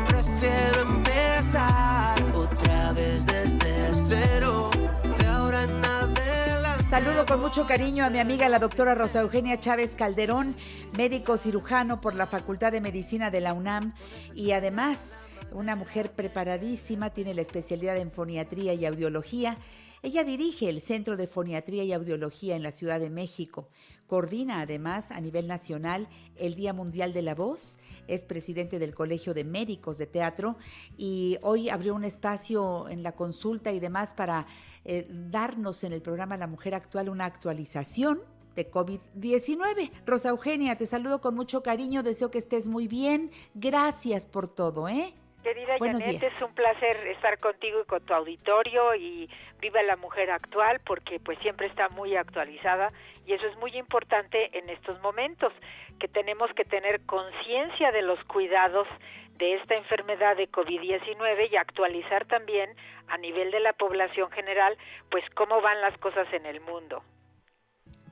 [0.06, 4.70] Prefiero empezar otra vez desde cero,
[5.18, 6.84] de ahora en adelante.
[6.90, 10.54] Saludo con mucho cariño a mi amiga la doctora Rosa Eugenia Chávez Calderón,
[10.94, 13.94] médico cirujano por la Facultad de Medicina de la UNAM
[14.34, 15.14] y además
[15.52, 19.56] una mujer preparadísima, tiene la especialidad en foniatría y audiología.
[20.02, 23.68] Ella dirige el Centro de Foniatría y Audiología en la Ciudad de México.
[24.06, 27.78] Coordina además a nivel nacional el Día Mundial de la Voz.
[28.06, 30.56] Es presidente del Colegio de Médicos de Teatro
[30.96, 34.46] y hoy abrió un espacio en la consulta y demás para
[34.84, 38.20] eh, darnos en el programa La Mujer Actual una actualización
[38.54, 39.90] de COVID-19.
[40.06, 43.30] Rosa Eugenia, te saludo con mucho cariño, deseo que estés muy bien.
[43.54, 45.14] Gracias por todo, ¿eh?
[45.42, 46.34] Querida Buenos Janet, días.
[46.34, 51.20] es un placer estar contigo y con tu auditorio y viva la mujer actual porque
[51.20, 52.92] pues siempre está muy actualizada
[53.24, 55.52] y eso es muy importante en estos momentos
[56.00, 58.88] que tenemos que tener conciencia de los cuidados
[59.36, 62.70] de esta enfermedad de COVID-19 y actualizar también
[63.06, 64.76] a nivel de la población general
[65.10, 67.02] pues cómo van las cosas en el mundo.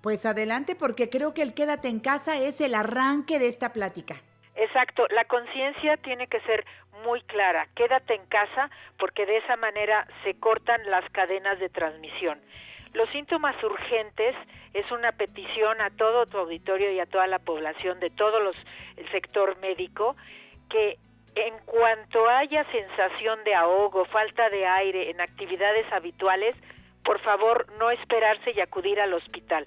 [0.01, 4.15] Pues adelante porque creo que el quédate en casa es el arranque de esta plática.
[4.55, 6.65] Exacto, la conciencia tiene que ser
[7.05, 7.67] muy clara.
[7.75, 12.41] Quédate en casa porque de esa manera se cortan las cadenas de transmisión.
[12.93, 14.35] Los síntomas urgentes
[14.73, 18.57] es una petición a todo tu auditorio y a toda la población de todo los,
[18.97, 20.17] el sector médico
[20.71, 20.99] que
[21.35, 26.57] en cuanto haya sensación de ahogo, falta de aire en actividades habituales,
[27.05, 29.67] por favor no esperarse y acudir al hospital.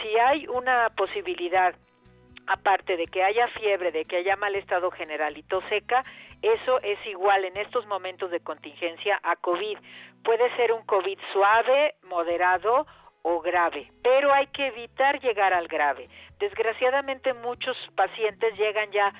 [0.00, 1.74] Si hay una posibilidad
[2.46, 6.04] aparte de que haya fiebre, de que haya mal estado general y tos seca,
[6.42, 9.78] eso es igual en estos momentos de contingencia a COVID.
[10.24, 12.86] Puede ser un COVID suave, moderado
[13.22, 16.08] o grave, pero hay que evitar llegar al grave.
[16.40, 19.12] Desgraciadamente muchos pacientes llegan ya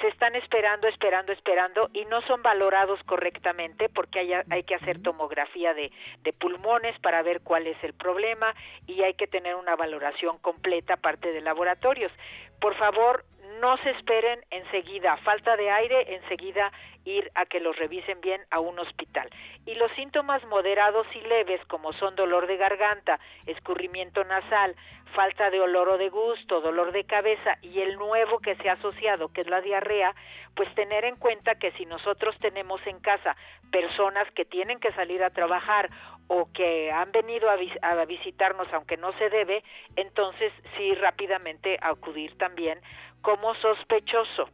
[0.00, 5.02] se están esperando, esperando, esperando y no son valorados correctamente porque hay, hay que hacer
[5.02, 5.90] tomografía de,
[6.22, 8.54] de, pulmones para ver cuál es el problema
[8.86, 12.12] y hay que tener una valoración completa aparte de laboratorios.
[12.60, 13.24] Por favor,
[13.60, 16.72] no se esperen enseguida, falta de aire, enseguida
[17.04, 19.28] ir a que los revisen bien a un hospital.
[19.66, 24.74] Y los síntomas moderados y leves, como son dolor de garganta, escurrimiento nasal,
[25.14, 28.74] falta de olor o de gusto, dolor de cabeza y el nuevo que se ha
[28.74, 30.14] asociado, que es la diarrea,
[30.54, 33.36] pues tener en cuenta que si nosotros tenemos en casa
[33.70, 35.90] personas que tienen que salir a trabajar
[36.28, 39.64] o que han venido a, vis a visitarnos aunque no se debe,
[39.96, 42.80] entonces sí rápidamente acudir también
[43.22, 44.48] como sospechoso.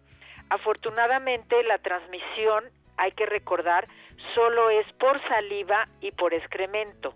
[0.50, 2.64] Afortunadamente la transmisión,
[2.96, 3.88] hay que recordar,
[4.34, 7.14] solo es por saliva y por excremento.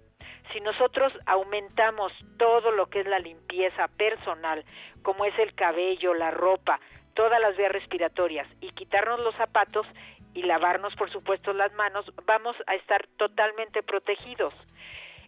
[0.52, 4.64] Si nosotros aumentamos todo lo que es la limpieza personal,
[5.02, 6.80] como es el cabello, la ropa,
[7.14, 9.86] todas las vías respiratorias y quitarnos los zapatos
[10.34, 14.54] y lavarnos por supuesto las manos, vamos a estar totalmente protegidos.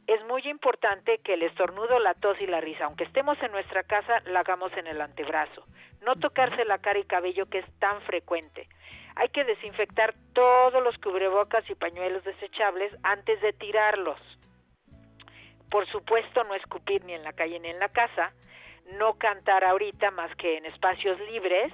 [0.07, 3.85] Es muy importante que el estornudo, la tos y la risa, aunque estemos en nuestra
[3.85, 5.65] casa, la hagamos en el antebrazo.
[6.01, 8.69] No tocarse la cara y cabello que es tan frecuente.
[9.15, 14.19] Hay que desinfectar todos los cubrebocas y pañuelos desechables antes de tirarlos.
[15.71, 18.33] Por supuesto, no escupir ni en la calle ni en la casa,
[18.99, 21.73] no cantar ahorita más que en espacios libres,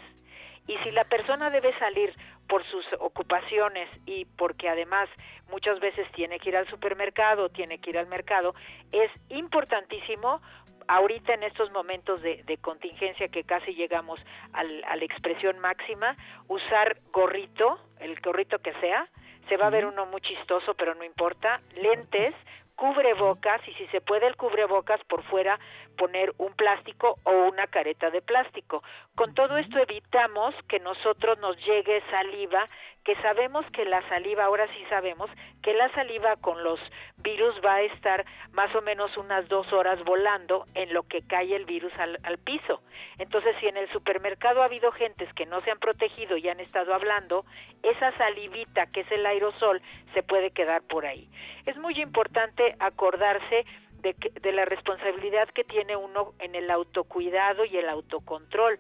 [0.66, 2.14] y si la persona debe salir
[2.48, 5.08] por sus ocupaciones y porque además
[5.50, 8.54] muchas veces tiene que ir al supermercado, tiene que ir al mercado,
[8.90, 10.40] es importantísimo
[10.88, 14.18] ahorita en estos momentos de, contingencia que casi llegamos
[14.54, 16.16] al, a la expresión máxima,
[16.48, 19.06] usar gorrito, el gorrito que sea,
[19.48, 22.34] se va a ver uno muy chistoso, pero no importa, lentes,
[22.78, 25.58] cubrebocas y si se puede el cubrebocas por fuera
[25.98, 28.82] poner un plástico o una careta de plástico.
[29.14, 32.68] Con todo esto evitamos que nosotros nos llegue saliva
[33.08, 35.30] que sabemos que la saliva, ahora sí sabemos
[35.62, 36.78] que la saliva con los
[37.16, 41.56] virus va a estar más o menos unas dos horas volando en lo que cae
[41.56, 42.82] el virus al, al piso.
[43.16, 46.60] Entonces, si en el supermercado ha habido gentes que no se han protegido y han
[46.60, 47.46] estado hablando,
[47.82, 49.80] esa salivita que es el aerosol
[50.12, 51.30] se puede quedar por ahí.
[51.64, 53.64] Es muy importante acordarse
[54.00, 58.78] de, de la responsabilidad que tiene uno en el autocuidado y el autocontrol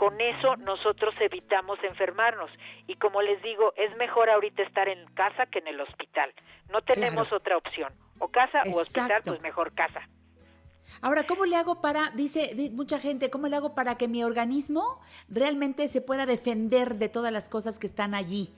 [0.00, 2.50] con eso nosotros evitamos enfermarnos
[2.86, 6.32] y como les digo, es mejor ahorita estar en casa que en el hospital.
[6.70, 7.92] No tenemos otra opción.
[8.18, 10.00] O casa o hospital, pues mejor casa.
[11.02, 15.02] Ahora, ¿cómo le hago para, dice mucha gente, cómo le hago para que mi organismo
[15.28, 18.54] realmente se pueda defender de todas las cosas que están allí,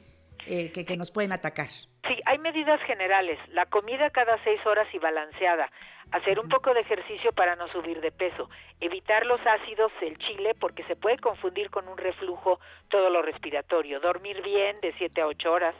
[0.46, 1.70] eh, que, que nos pueden atacar?
[2.06, 3.38] Sí, hay medidas generales.
[3.48, 5.68] La comida cada seis horas y balanceada
[6.12, 8.48] hacer un poco de ejercicio para no subir de peso,
[8.80, 13.98] evitar los ácidos, el chile, porque se puede confundir con un reflujo todo lo respiratorio,
[14.00, 15.74] dormir bien de 7 a 8 horas,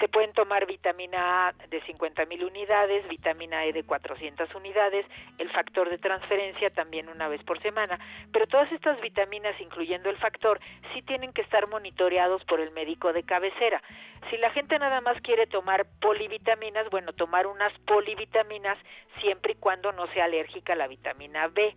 [0.00, 5.06] se pueden tomar vitamina A de 50 mil unidades, vitamina E de 400 unidades,
[5.38, 7.98] el factor de transferencia también una vez por semana,
[8.32, 10.60] pero todas estas vitaminas, incluyendo el factor,
[10.92, 13.82] sí tienen que estar monitoreados por el médico de cabecera.
[14.30, 18.78] Si la gente nada más quiere tomar polivitaminas, bueno, tomar unas polivitaminas
[19.20, 21.74] siempre y cuando no sea alérgica a la vitamina B.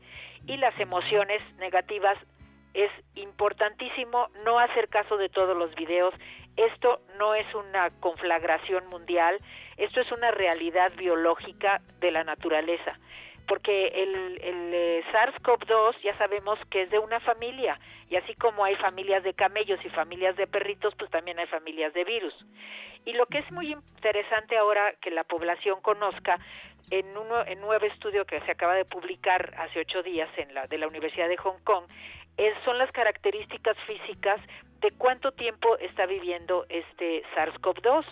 [0.47, 2.18] Y las emociones negativas
[2.74, 6.13] es importantísimo no hacer caso de todos los videos
[6.58, 9.39] esto no es una conflagración mundial,
[9.78, 12.97] esto es una realidad biológica de la naturaleza,
[13.47, 17.80] porque el, eh, SARS-CoV-2 ya sabemos que es de una familia,
[18.10, 21.93] y así como hay familias de camellos y familias de perritos, pues también hay familias
[21.93, 22.34] de virus.
[23.06, 26.39] Y lo que es muy interesante ahora que la población conozca,
[26.91, 27.28] en, un
[27.62, 31.28] nuevo estudio que se acaba de publicar hace ocho días en la, de la Universidad
[31.28, 31.86] de Hong Kong,
[32.64, 34.41] son las características físicas
[34.82, 38.06] de cuánto tiempo está viviendo este SARS-CoV-2.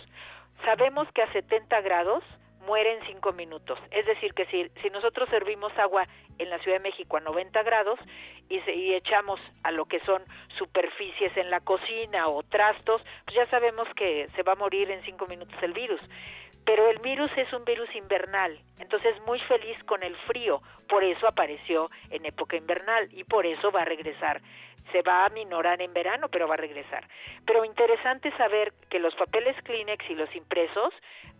[0.64, 2.24] Sabemos que a 70 grados
[2.66, 3.78] muere en 5 minutos.
[3.90, 6.06] Es decir, que si, nosotros servimos agua
[6.38, 7.98] en la Ciudad de México a 90 grados
[8.48, 10.22] y, y echamos a lo que son
[10.58, 15.02] superficies en la cocina o trastos, pues ya sabemos que se va a morir en
[15.04, 16.00] 5 minutos el virus
[16.64, 21.28] pero el virus es un virus invernal, entonces muy feliz con el frío, por eso
[21.28, 24.40] apareció en época invernal y por eso va a regresar.
[24.92, 27.06] Se va a minorar en verano, pero va a regresar.
[27.46, 30.92] Pero interesante saber que los papeles Kleenex y los impresos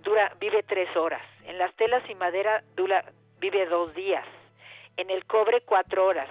[0.03, 1.22] dura, vive tres horas.
[1.45, 3.05] En las telas y madera dura,
[3.38, 4.26] vive dos días.
[4.97, 6.28] En el cobre cuatro horas.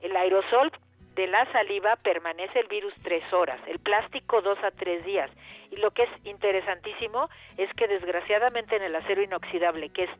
[0.00, 0.70] El aerosol
[1.16, 5.30] de la saliva permanece el virus tres horas, el plástico dos a tres días.
[5.70, 10.10] Y lo que es interesantísimo es que desgraciadamente en el acero inoxidable, que es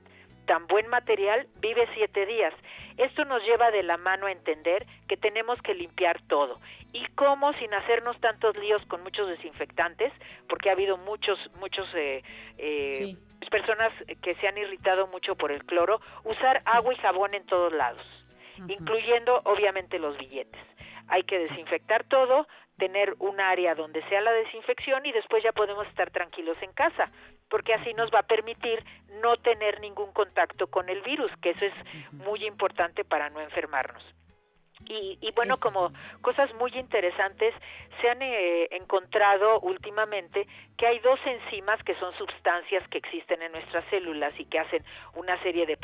[0.47, 2.55] tan buen material, vive siete días.
[2.97, 6.59] Esto nos lleva de la mano a entender que tenemos que limpiar todo.
[6.92, 10.12] Y cómo, sin hacernos tantos líos con muchos desinfectantes,
[10.49, 12.22] porque ha habido muchos, muchos eh,
[12.57, 13.16] eh,
[13.51, 13.92] personas
[14.22, 18.05] que se han irritado mucho por el cloro, usar agua y jabón en todos lados,
[18.68, 20.61] incluyendo obviamente los billetes.
[21.09, 25.86] Hay que desinfectar todo, tener un área donde sea la desinfección y después ya podemos
[25.86, 27.11] estar tranquilos en casa,
[27.49, 28.84] porque así nos va a permitir
[29.22, 31.74] no tener ningún contacto con el virus, que eso es
[32.12, 34.03] muy importante para no enfermarnos.
[34.88, 35.90] Y, y, bueno, como
[36.20, 37.55] cosas muy interesantes,
[38.01, 43.53] se han eh, encontrado últimamente que hay dos enzimas que son sustancias que existen en
[43.53, 44.84] nuestras células y que hacen
[45.14, 45.76] una serie de,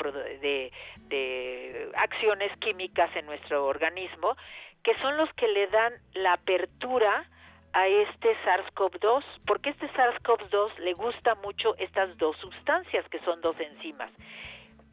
[0.42, 0.72] de,
[1.08, 4.36] de acciones químicas en nuestro organismo
[4.82, 7.24] que son los que le dan la apertura
[7.72, 13.58] a este SARS-CoV-2, porque este SARS-CoV-2 le gusta mucho estas dos sustancias que son dos
[13.58, 14.10] enzimas.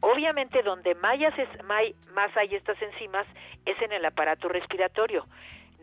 [0.00, 1.18] Obviamente donde más
[2.36, 3.26] hay estas enzimas
[3.66, 5.26] es en el aparato respiratorio,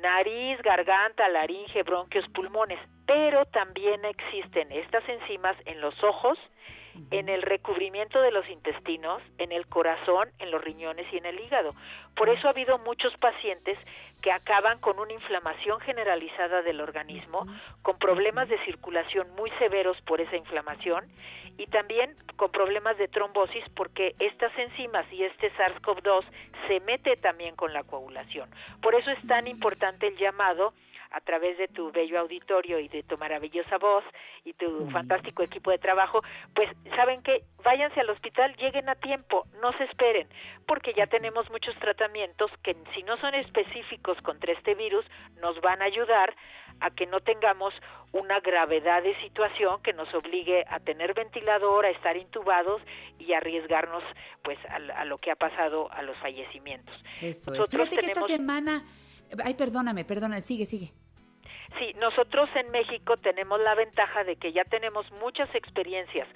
[0.01, 6.37] nariz, garganta, laringe, bronquios, pulmones, pero también existen estas enzimas en los ojos,
[7.11, 11.39] en el recubrimiento de los intestinos, en el corazón, en los riñones y en el
[11.39, 11.73] hígado.
[12.15, 13.77] Por eso ha habido muchos pacientes
[14.21, 17.45] que acaban con una inflamación generalizada del organismo,
[17.83, 21.05] con problemas de circulación muy severos por esa inflamación
[21.57, 26.23] y también con problemas de trombosis porque estas enzimas y este SARS-CoV-2
[26.67, 28.49] se mete también con la coagulación.
[28.81, 30.73] Por eso es tan importante el llamado
[31.11, 34.03] a través de tu bello auditorio y de tu maravillosa voz
[34.43, 36.21] y tu fantástico equipo de trabajo,
[36.53, 40.27] pues saben que váyanse al hospital, lleguen a tiempo, no se esperen,
[40.65, 45.05] porque ya tenemos muchos tratamientos que si no son específicos contra este virus,
[45.41, 46.33] nos van a ayudar
[46.79, 47.73] a que no tengamos
[48.13, 52.81] una gravedad de situación que nos obligue a tener ventilador, a estar intubados
[53.19, 54.03] y arriesgarnos
[54.43, 56.95] pues a, lo que ha pasado a los fallecimientos.
[57.21, 57.69] Eso es.
[57.69, 58.83] Fíjate que esta semana,
[59.43, 60.91] ay, perdóname, perdóname, sigue, sigue.
[61.79, 66.27] Sí, nosotros en México tenemos la ventaja de que ya tenemos muchas experiencias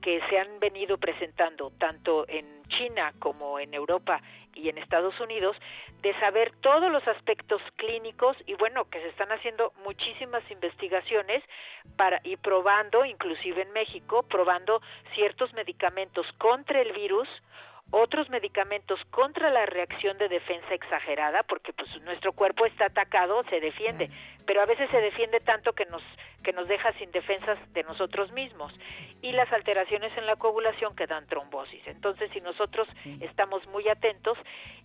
[0.00, 4.20] que se han venido presentando tanto en China como en Europa
[4.54, 5.56] y en Estados Unidos
[6.02, 11.42] de saber todos los aspectos clínicos y bueno que se están haciendo muchísimas investigaciones
[11.96, 14.80] para y probando inclusive en México probando
[15.14, 17.28] ciertos medicamentos contra el virus
[17.90, 23.60] otros medicamentos contra la reacción de defensa exagerada, porque pues nuestro cuerpo está atacado, se
[23.60, 24.10] defiende,
[24.46, 26.02] pero a veces se defiende tanto que nos
[26.48, 28.72] que nos deja sin defensas de nosotros mismos
[29.20, 31.86] y las alteraciones en la coagulación que dan trombosis.
[31.86, 32.88] Entonces, si nosotros
[33.20, 34.38] estamos muy atentos,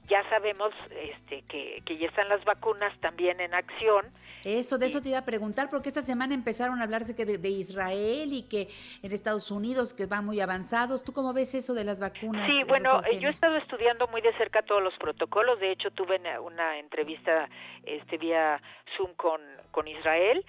[0.09, 4.07] ya sabemos este, que, que, ya están las vacunas también en acción.
[4.43, 7.49] Eso, de eso te iba a preguntar, porque esta semana empezaron a hablarse que de,
[7.49, 8.68] Israel y que
[9.01, 11.01] en Estados Unidos que van muy avanzados.
[11.05, 12.45] ¿Tú cómo ves eso de las vacunas?
[12.45, 15.61] Sí, bueno, yo he estado estudiando muy de cerca todos los protocolos.
[15.61, 17.47] De hecho, tuve una entrevista
[17.86, 18.61] este, vía
[18.97, 19.39] Zoom con,
[19.72, 20.43] con Israel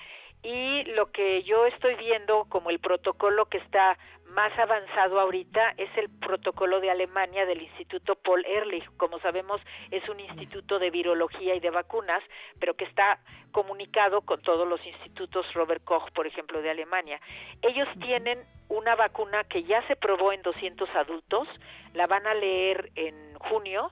[0.45, 5.89] y lo que yo estoy viendo como el protocolo que está más avanzado ahorita es
[5.97, 8.85] el protocolo de Alemania del Instituto Paul Ehrlich.
[8.99, 12.23] Como sabemos, es un instituto de virología y de vacunas,
[12.61, 13.21] pero que está
[13.53, 17.21] comunicado con todos los institutos Robert Koch, por ejemplo, de Alemania.
[17.63, 21.49] Ellos tienen una vacuna que ya se probó en 200 adultos,
[21.95, 23.91] la van a leer en junio,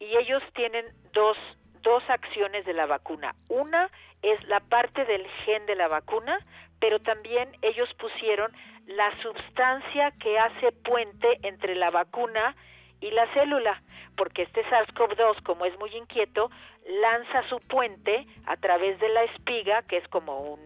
[0.00, 1.36] y ellos tienen dos
[1.82, 3.34] dos acciones de la vacuna.
[3.48, 3.90] Una
[4.22, 6.38] es la parte del gen de la vacuna,
[6.80, 8.52] pero también ellos pusieron
[8.86, 12.56] la sustancia que hace puente entre la vacuna
[13.00, 13.82] y la célula,
[14.16, 16.50] porque este SARS-CoV-2, como es muy inquieto,
[16.86, 20.60] lanza su puente a través de la espiga, que es como un,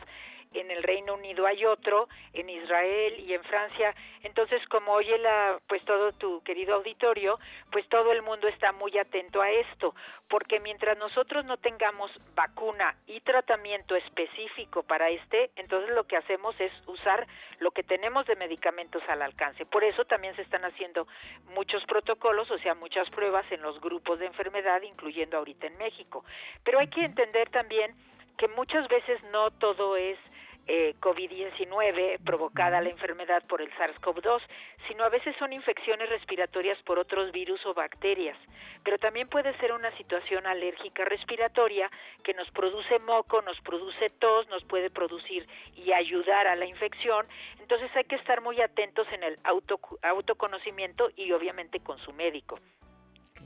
[0.53, 3.95] en el Reino Unido hay otro, en Israel y en Francia.
[4.23, 7.39] Entonces, como oye la, pues todo tu querido auditorio,
[7.71, 9.95] pues todo el mundo está muy atento a esto,
[10.29, 16.59] porque mientras nosotros no tengamos vacuna y tratamiento específico para este, entonces lo que hacemos
[16.61, 17.27] es usar
[17.61, 19.65] lo que tenemos de medicamentos al alcance.
[19.67, 21.07] Por eso también se están haciendo
[21.55, 26.25] muchos protocolos, o sea, muchas pruebas en los grupos de enfermedad, incluyendo ahorita en México.
[26.65, 27.95] Pero hay que entender también
[28.37, 30.19] que muchas veces no todo es
[30.67, 34.41] eh, COVID-19 provocada la enfermedad por el SARS-CoV-2,
[34.89, 38.37] sino a veces son infecciones respiratorias por otros virus o bacterias.
[38.85, 41.91] Pero también puede ser una situación alérgica respiratoria
[42.23, 45.47] que nos produce moco, nos produce tos, nos puede producir
[45.77, 47.27] y ayudar a la infección.
[47.61, 52.59] Entonces hay que estar muy atentos en el auto, autoconocimiento y obviamente con su médico.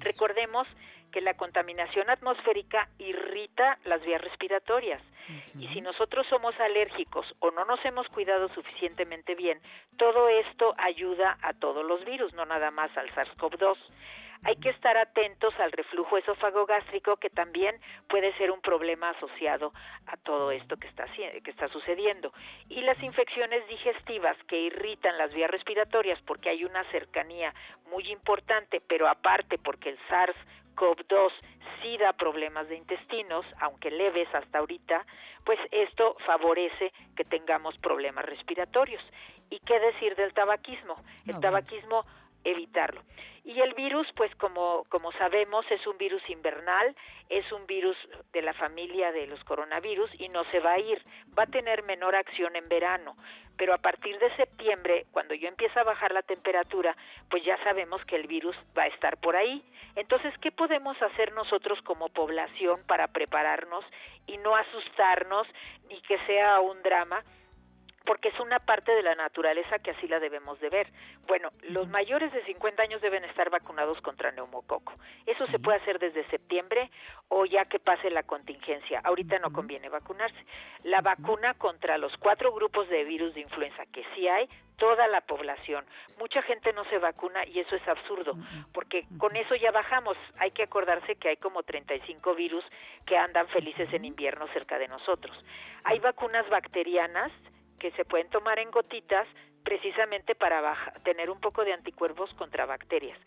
[0.01, 0.67] Recordemos
[1.15, 5.01] que la contaminación atmosférica irrita las vías respiratorias.
[5.57, 9.61] Y si nosotros somos alérgicos o no nos hemos cuidado suficientemente bien,
[9.97, 13.79] todo esto ayuda a todos los virus, no nada más al SARS-CoV-2.
[14.43, 19.73] Hay que estar atentos al reflujo esofagogástrico, que también puede ser un problema asociado
[20.09, 22.33] a todo esto que está, que está sucediendo.
[22.69, 27.55] Y las infecciones digestivas que irritan las vías respiratorias porque hay una cercanía
[27.89, 30.37] muy importante, pero aparte porque el SARS
[30.75, 31.33] COV2
[31.83, 35.05] sí da problemas de intestinos, aunque leves hasta ahorita,
[35.45, 39.03] pues esto favorece que tengamos problemas respiratorios.
[39.51, 40.97] ¿Y qué decir del tabaquismo?
[41.27, 42.05] El tabaquismo
[42.45, 43.03] evitarlo.
[43.45, 46.97] Y el virus, pues como, como sabemos, es un virus invernal,
[47.29, 47.97] es un virus
[48.33, 51.03] de la familia de los coronavirus y no se va a ir,
[51.39, 53.17] va a tener menor acción en verano,
[53.57, 56.97] pero a partir de septiembre, cuando yo empieza a bajar la temperatura,
[57.31, 59.65] pues ya sabemos que el virus va a estar por ahí.
[59.97, 63.85] Entonces, ¿qué podemos hacer nosotros como población para prepararnos
[64.27, 65.47] y no asustarnos
[65.89, 67.23] ni que sea un drama?
[68.05, 70.89] Porque es una parte de la naturaleza que así la debemos de ver.
[71.27, 74.93] Bueno, los mayores de 50 años deben estar vacunados contra neumococo.
[75.27, 76.91] Eso se puede hacer desde septiembre
[77.29, 79.01] o ya que pase la contingencia.
[79.05, 80.37] Ahorita no conviene vacunarse.
[80.83, 85.21] La vacuna contra los cuatro grupos de virus de influenza que sí hay, toda la
[85.23, 85.85] población.
[86.19, 88.37] Mucha gente no se vacuna y eso es absurdo,
[88.73, 90.17] porque con eso ya bajamos.
[90.39, 92.65] Hay que acordarse que hay como 35 virus
[93.07, 95.37] que andan felices en invierno cerca de nosotros.
[95.85, 97.33] Hay vacunas bacterianas
[97.79, 99.27] que se pueden tomar en gotitas
[99.65, 103.19] precisamente para tener un poco de anticuerpos contra bacterias.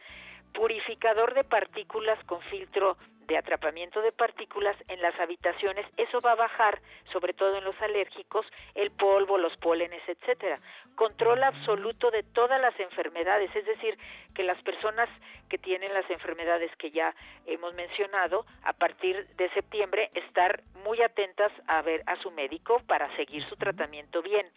[0.54, 2.98] Purificador de partículas con filtro
[3.28, 7.80] de atrapamiento de partículas en las habitaciones, eso va a bajar, sobre todo en los
[7.82, 10.60] alérgicos, el polvo, los pólenes, etcétera.
[10.96, 13.98] Control absoluto de todas las enfermedades, es decir,
[14.34, 15.10] que las personas
[15.50, 17.14] que tienen las enfermedades que ya
[17.46, 23.14] hemos mencionado, a partir de septiembre estar muy atentas a ver a su médico para
[23.16, 24.48] seguir su tratamiento bien.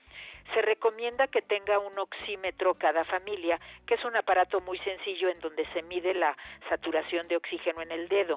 [0.55, 5.39] Se recomienda que tenga un oxímetro cada familia, que es un aparato muy sencillo en
[5.41, 6.37] donde se mide la
[6.69, 8.35] saturación de oxígeno en el dedo.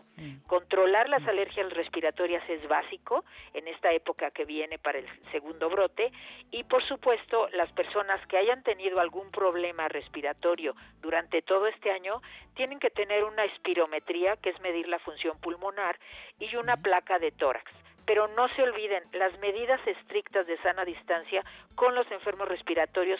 [0.47, 6.11] Controlar las alergias respiratorias es básico en esta época que viene para el segundo brote.
[6.51, 12.21] Y por supuesto las personas que hayan tenido algún problema respiratorio durante todo este año
[12.55, 15.99] tienen que tener una espirometría, que es medir la función pulmonar,
[16.39, 21.43] y una placa de tórax pero no se olviden, las medidas estrictas de sana distancia
[21.75, 23.19] con los enfermos respiratorios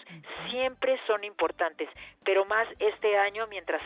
[0.50, 1.90] siempre son importantes,
[2.24, 3.82] pero más este año mientras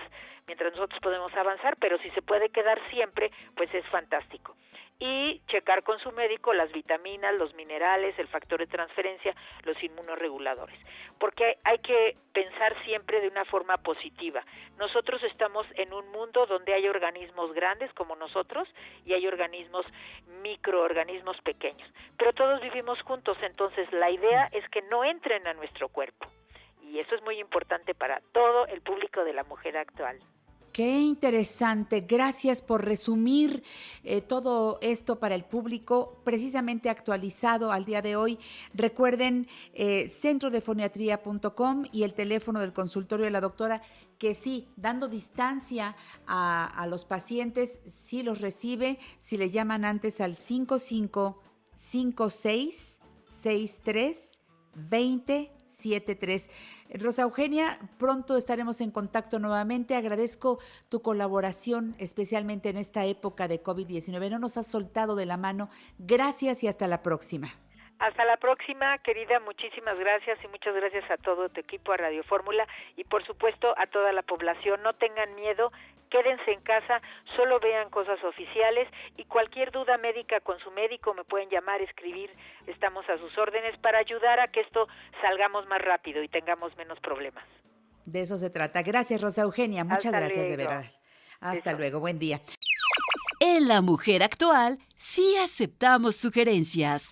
[0.48, 4.56] mientras nosotros podemos avanzar, pero si se puede quedar siempre, pues es fantástico
[5.00, 10.80] y checar con su médico las vitaminas, los minerales, el factor de transferencia, los inmunoreguladores.
[11.20, 14.44] Porque hay que pensar siempre de una forma positiva.
[14.78, 18.68] Nosotros estamos en un mundo donde hay organismos grandes como nosotros
[19.06, 19.86] y hay organismos
[20.42, 25.90] microorganismos pequeños, pero todos vivimos juntos, entonces la idea es que no entren a nuestro
[25.90, 26.28] cuerpo.
[26.82, 30.20] Y eso es muy importante para todo el público de la mujer actual.
[30.78, 32.02] Qué interesante.
[32.02, 33.64] Gracias por resumir
[34.04, 38.38] eh, todo esto para el público, precisamente actualizado al día de hoy.
[38.76, 43.82] Recuerden eh, centrodefoniatría.com y el teléfono del consultorio de la doctora,
[44.20, 45.96] que sí, dando distancia
[46.28, 53.00] a, a los pacientes, sí los recibe, si le llaman antes al 5556
[53.30, 54.37] 63
[54.78, 56.50] 2073.
[56.94, 59.96] Rosa Eugenia, pronto estaremos en contacto nuevamente.
[59.96, 60.60] Agradezco
[60.90, 64.30] tu colaboración, especialmente en esta época de COVID-19.
[64.30, 65.70] No nos has soltado de la mano.
[66.00, 67.54] Gracias y hasta la próxima.
[68.00, 69.40] Hasta la próxima, querida.
[69.40, 73.74] Muchísimas gracias y muchas gracias a todo tu equipo, a Radio Fórmula y por supuesto
[73.78, 74.84] a toda la población.
[74.84, 75.72] No tengan miedo,
[76.12, 77.02] quédense en casa,
[77.36, 78.88] solo vean cosas oficiales
[79.18, 82.30] y cualquier duda médica con su médico me pueden llamar, escribir.
[82.68, 84.88] Estamos a sus órdenes para ayudar a que esto
[85.22, 87.44] salgamos más rápido y tengamos menos problemas.
[88.06, 88.84] De eso se trata.
[88.84, 89.84] Gracias, Rosa Eugenia.
[89.84, 90.86] Muchas gracias, de verdad.
[91.40, 92.00] Hasta luego.
[92.00, 92.40] Buen día.
[93.40, 97.12] En La Mujer Actual sí aceptamos sugerencias.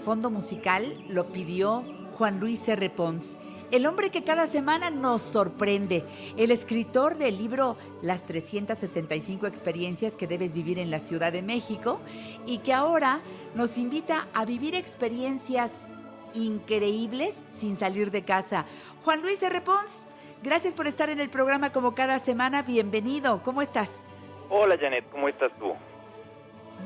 [0.00, 1.84] Fondo musical lo pidió
[2.14, 2.90] Juan Luis R.
[2.90, 3.36] Pons,
[3.70, 6.04] el hombre que cada semana nos sorprende,
[6.36, 12.00] el escritor del libro Las 365 experiencias que debes vivir en la Ciudad de México
[12.46, 13.20] y que ahora
[13.54, 15.88] nos invita a vivir experiencias
[16.32, 18.66] increíbles sin salir de casa.
[19.04, 19.60] Juan Luis R.
[19.60, 20.06] Pons,
[20.42, 22.62] gracias por estar en el programa como cada semana.
[22.62, 24.00] Bienvenido, ¿cómo estás?
[24.48, 25.74] Hola Janet, ¿cómo estás tú?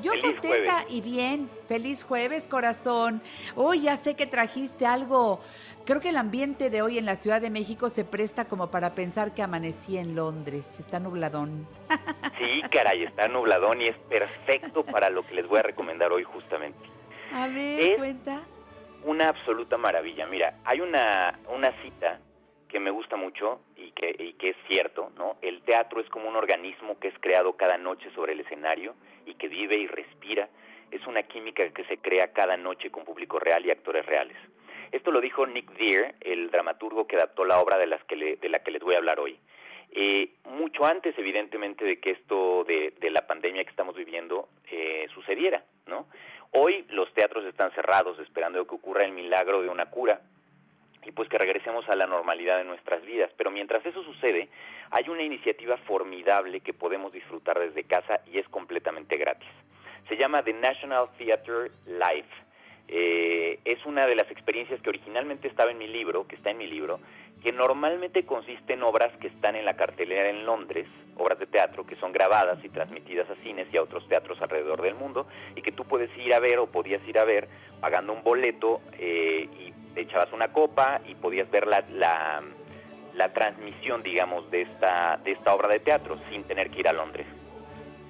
[0.02, 1.50] Yo contenta y bien.
[1.68, 3.22] Feliz jueves, corazón.
[3.54, 5.40] Hoy ya sé que trajiste algo.
[5.84, 8.94] Creo que el ambiente de hoy en la Ciudad de México se presta como para
[8.94, 10.80] pensar que amanecí en Londres.
[10.80, 11.66] Está nubladón.
[12.38, 16.24] Sí, caray, está nubladón y es perfecto para lo que les voy a recomendar hoy
[16.24, 16.78] justamente.
[17.32, 18.42] A ver, cuenta.
[19.04, 20.26] Una absoluta maravilla.
[20.26, 22.18] Mira, hay una, una cita
[22.74, 25.36] que me gusta mucho y que, y que es cierto, ¿no?
[25.42, 28.96] El teatro es como un organismo que es creado cada noche sobre el escenario
[29.26, 30.48] y que vive y respira.
[30.90, 34.36] Es una química que se crea cada noche con público real y actores reales.
[34.90, 38.48] Esto lo dijo Nick Deere, el dramaturgo que adaptó la obra de, las que de
[38.48, 39.38] la que les voy a hablar hoy.
[39.92, 45.62] Eh, mucho antes, evidentemente, de que esto de, la pandemia que estamos viviendo eh, sucediera,
[45.86, 46.08] ¿no?
[46.50, 50.22] Hoy los teatros están cerrados esperando que ocurra el milagro de una cura,
[51.06, 53.30] y pues que regresemos a la normalidad de nuestras vidas.
[53.36, 54.48] Pero mientras eso sucede,
[54.90, 59.48] hay una iniciativa formidable que podemos disfrutar desde casa y es completamente gratis.
[60.08, 62.28] Se llama The National Theatre Live.
[62.88, 66.58] Eh, es una de las experiencias que originalmente estaba en mi libro, que está en
[66.58, 67.00] mi libro,
[67.42, 70.86] que normalmente consiste en obras que están en la cartelera en Londres,
[71.16, 74.82] obras de teatro que son grabadas y transmitidas a cines y a otros teatros alrededor
[74.82, 75.26] del mundo,
[75.56, 77.48] y que tú puedes ir a ver o podías ir a ver
[77.80, 82.42] pagando un boleto eh, y te echabas una copa y podías ver la, la,
[83.14, 86.92] la, transmisión, digamos, de esta, de esta obra de teatro sin tener que ir a
[86.92, 87.26] Londres.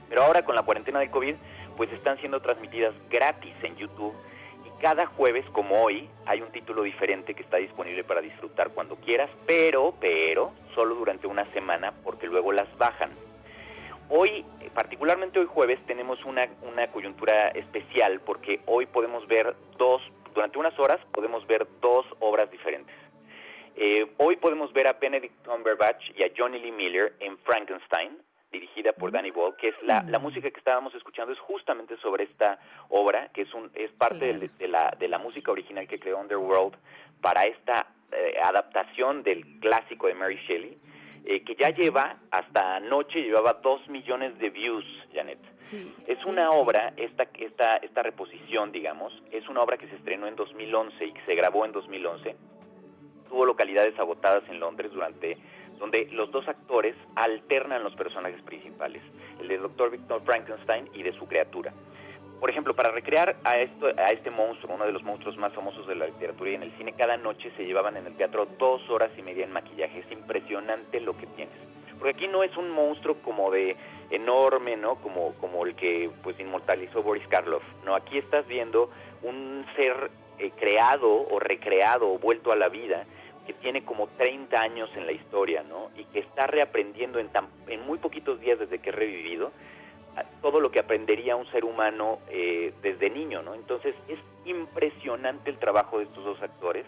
[0.08, 1.34] Pero ahora con la cuarentena de COVID,
[1.76, 4.14] pues están siendo transmitidas gratis en YouTube
[4.64, 8.96] y cada jueves, como hoy, hay un título diferente que está disponible para disfrutar cuando
[8.96, 13.10] quieras, pero, pero, solo durante una semana porque luego las bajan.
[14.10, 20.02] Hoy, particularmente hoy jueves, tenemos una, una coyuntura especial porque hoy podemos ver dos
[20.34, 22.94] durante unas horas podemos ver dos obras diferentes.
[23.76, 28.18] Eh, hoy podemos ver a Benedict Cumberbatch y a Johnny Lee Miller en Frankenstein,
[28.52, 32.24] dirigida por Danny Boyle, que es la, la, música que estábamos escuchando es justamente sobre
[32.24, 36.20] esta obra, que es un es parte de, la, de la música original que creó
[36.20, 36.76] Underworld
[37.20, 40.76] para esta eh, adaptación del clásico de Mary Shelley
[41.26, 45.38] eh, que ya lleva, hasta anoche llevaba dos millones de views, Janet.
[46.06, 50.36] es una obra, esta, esta, esta reposición, digamos, es una obra que se estrenó en
[50.36, 52.36] 2011 y que se grabó en 2011.
[53.28, 55.38] Tuvo localidades agotadas en Londres durante
[55.78, 59.02] donde los dos actores alternan los personajes principales,
[59.40, 59.90] el del Dr.
[59.90, 61.72] Victor Frankenstein y de su criatura.
[62.44, 65.86] Por ejemplo, para recrear a, esto, a este monstruo, uno de los monstruos más famosos
[65.86, 68.82] de la literatura y en el cine, cada noche se llevaban en el teatro dos
[68.90, 70.00] horas y media en maquillaje.
[70.00, 71.54] Es impresionante lo que tienes.
[71.98, 73.78] Porque aquí no es un monstruo como de
[74.10, 74.96] enorme, ¿no?
[74.96, 77.62] Como, como el que pues inmortalizó Boris Karloff.
[77.82, 78.90] No, aquí estás viendo
[79.22, 83.06] un ser eh, creado o recreado o vuelto a la vida
[83.46, 85.90] que tiene como 30 años en la historia, ¿no?
[85.96, 89.50] Y que está reaprendiendo en, tan, en muy poquitos días desde que ha revivido
[90.40, 93.54] todo lo que aprendería un ser humano eh, desde niño, ¿no?
[93.54, 96.86] Entonces es impresionante el trabajo de estos dos actores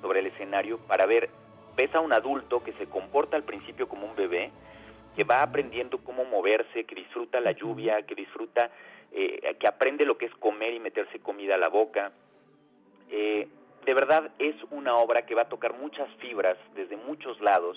[0.00, 1.30] sobre el escenario para ver,
[1.76, 4.50] ves a un adulto que se comporta al principio como un bebé,
[5.14, 8.70] que va aprendiendo cómo moverse, que disfruta la lluvia, que disfruta,
[9.12, 12.12] eh, que aprende lo que es comer y meterse comida a la boca.
[13.10, 13.46] Eh,
[13.84, 17.76] de verdad es una obra que va a tocar muchas fibras desde muchos lados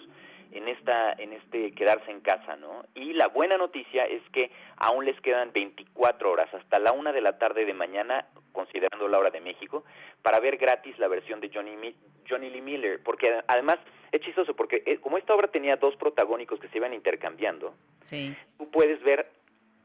[0.52, 2.86] en esta en este quedarse en casa, ¿no?
[2.96, 7.22] Y la buena noticia es que aún les quedan 24 horas hasta la una de
[7.22, 9.84] la tarde de mañana, considerando la hora de México,
[10.22, 11.96] para ver gratis la versión de Johnny
[12.30, 13.80] Johnny Lee Miller, porque además
[14.12, 17.74] es chistoso porque eh, como esta obra tenía dos protagónicos que se iban intercambiando,
[18.04, 18.36] sí.
[18.58, 19.30] tú puedes ver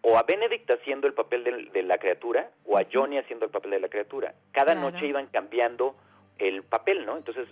[0.02, 3.70] o a Benedict haciendo el papel de, la criatura o a Johnny haciendo el papel
[3.70, 4.34] de la criatura.
[4.50, 5.96] Cada noche iban cambiando
[6.42, 7.16] el papel, ¿no?
[7.16, 7.46] Entonces,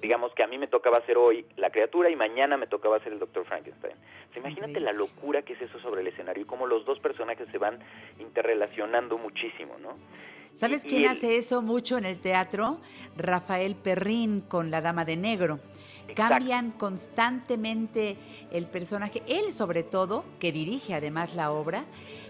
[0.00, 3.12] digamos que a mí me tocaba hacer hoy la criatura y mañana me tocaba hacer
[3.12, 3.94] el doctor Frankenstein.
[4.36, 7.58] imagínate la locura que es eso sobre el escenario y cómo los dos personajes se
[7.58, 7.80] van
[8.20, 9.96] interrelacionando muchísimo, ¿no?
[10.52, 12.78] ¿Sabes quién hace eso mucho en el teatro?
[13.16, 15.60] Rafael Perrín con La Dama de Negro.
[16.14, 18.16] Cambian constantemente
[18.52, 19.22] el personaje.
[19.26, 21.84] Él sobre todo, que dirige además la obra,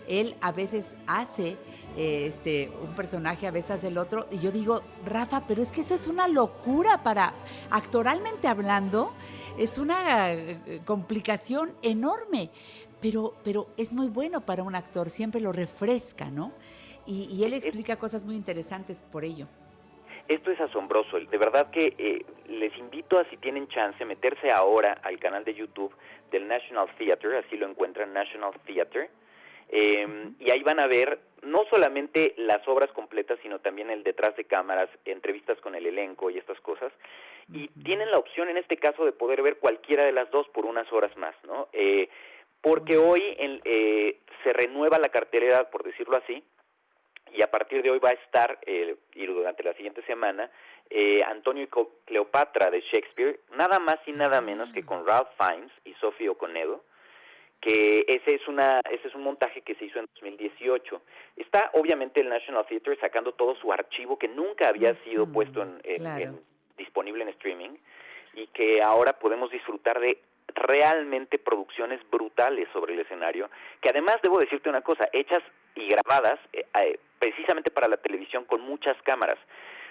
[0.08, 1.56] él a veces hace
[1.96, 4.26] eh, este, un personaje, a veces hace el otro.
[4.30, 7.34] Y yo digo, Rafa, pero es que eso es una locura para,
[7.70, 9.12] actoralmente hablando,
[9.58, 12.50] es una eh, complicación enorme.
[13.00, 16.52] Pero, pero es muy bueno para un actor, siempre lo refresca, ¿no?
[17.04, 19.46] Y, y él explica cosas muy interesantes por ello.
[20.28, 21.18] Esto es asombroso.
[21.20, 25.54] De verdad que eh, les invito a, si tienen chance, meterse ahora al canal de
[25.54, 25.92] YouTube
[26.32, 29.08] del National Theatre, así lo encuentran, National Theatre,
[29.68, 34.36] em, y ahí van a ver no solamente las obras completas, sino también el detrás
[34.36, 36.92] de cámaras, entrevistas con el elenco y estas cosas.
[37.52, 40.66] Y tienen la opción en este caso de poder ver cualquiera de las dos por
[40.66, 41.68] unas horas más, ¿no?
[41.72, 42.08] Eh,
[42.60, 46.42] porque hoy eh, se renueva la cartelera, por decirlo así,
[47.32, 50.50] y a partir de hoy va a estar, eh, y durante la siguiente semana,
[50.90, 51.68] eh, Antonio y
[52.04, 56.84] Cleopatra de Shakespeare, nada más y nada menos que con Ralph Fiennes y Sofía Oconedo,
[57.60, 61.02] que ese es una ese es un montaje que se hizo en 2018.
[61.36, 66.40] Está obviamente el National Theatre sacando todo su archivo que nunca había sido puesto en,
[66.76, 67.70] disponible en streaming
[68.34, 70.18] y que ahora podemos disfrutar de
[70.54, 73.50] realmente producciones brutales sobre el escenario,
[73.80, 75.42] que además debo decirte una cosa, hechas
[75.74, 79.38] y grabadas eh, eh, precisamente para la televisión con muchas cámaras.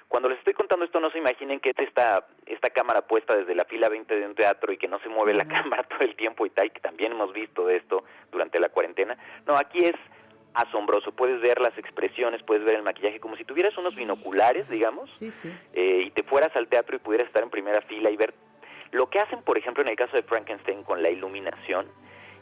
[0.07, 3.55] Cuando les estoy contando esto, no se imaginen que es esta, esta cámara puesta desde
[3.55, 6.15] la fila 20 de un teatro y que no se mueve la cámara todo el
[6.15, 9.17] tiempo y tal, que también hemos visto de esto durante la cuarentena.
[9.45, 9.95] No, aquí es
[10.53, 11.11] asombroso.
[11.11, 15.21] Puedes ver las expresiones, puedes ver el maquillaje, como si tuvieras unos binoculares, digamos,
[15.73, 18.33] eh, y te fueras al teatro y pudieras estar en primera fila y ver
[18.91, 21.87] lo que hacen, por ejemplo, en el caso de Frankenstein con la iluminación,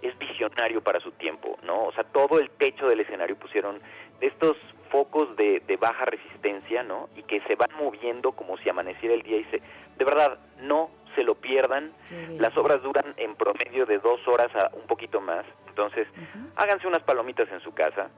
[0.04, 1.86] es visionario para su tiempo, ¿no?
[1.86, 3.82] O sea, todo el techo del escenario pusieron
[4.22, 4.58] estos
[4.94, 7.10] focos de, baja resistencia, ¿no?
[7.16, 9.60] Y que se van moviendo como si amaneciera el día y se...
[9.98, 11.92] De verdad, no se lo pierdan.
[12.38, 15.46] Las obras duran en promedio de dos horas a un poquito más.
[15.68, 16.08] Entonces,
[16.56, 18.12] háganse unas palomitas en su casa,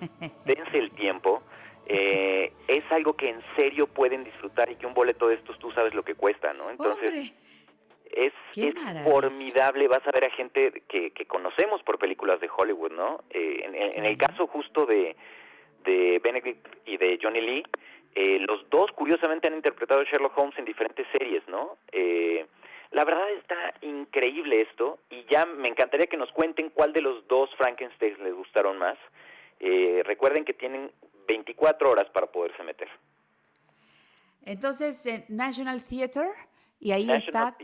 [0.44, 1.42] dense el tiempo.
[1.86, 5.70] Eh, es algo que en serio pueden disfrutar y que un boleto de estos tú
[5.72, 6.70] sabes lo que cuesta, ¿no?
[6.70, 7.32] Entonces
[8.14, 8.32] es,
[9.04, 13.24] formidable, vas a ver a gente que, que conocemos por películas de Hollywood, ¿no?
[13.30, 15.16] Eh, en, el caso justo de,
[15.84, 17.64] de Benedict y de Johnny Lee,
[18.14, 21.76] eh, los dos curiosamente han interpretado a Sherlock Holmes en diferentes series, ¿no?
[21.92, 22.46] Eh,
[22.92, 27.26] la verdad está increíble esto y ya me encantaría que nos cuenten cuál de los
[27.26, 28.98] dos Frankenstein les gustaron más.
[30.04, 30.92] recuerden que tienen
[31.26, 32.88] 24 horas para poderse meter.
[34.44, 36.28] Entonces, National Theatre,
[36.78, 37.56] y ahí está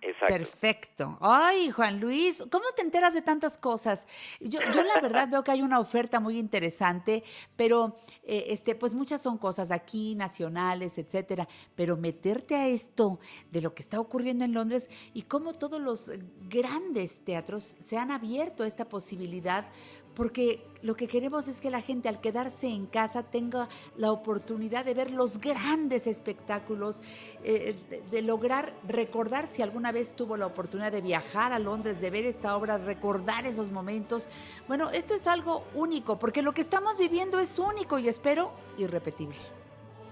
[0.00, 1.18] Perfecto.
[1.20, 4.06] Ay, Juan Luis, ¿cómo te enteras de tantas cosas?
[4.40, 7.22] Yo, yo la verdad veo que hay una oferta muy interesante,
[7.56, 11.46] pero eh, este, pues muchas son cosas aquí, nacionales, etcétera.
[11.74, 13.18] Pero meterte a esto
[13.50, 16.10] de lo que está ocurriendo en Londres y cómo todos los
[16.48, 19.66] grandes teatros se han abierto a esta posibilidad,
[20.14, 24.84] porque lo que queremos es que la gente al quedarse en casa tenga la oportunidad
[24.84, 27.02] de ver los grandes espectáculos,
[27.44, 27.76] eh,
[28.10, 32.24] de, lograr recordar si alguna vez tuvo la oportunidad de viajar a Londres, de ver
[32.24, 34.28] esta obra, recordar esos momentos.
[34.68, 39.36] Bueno, esto es algo único, porque lo que estamos viviendo es único y espero irrepetible.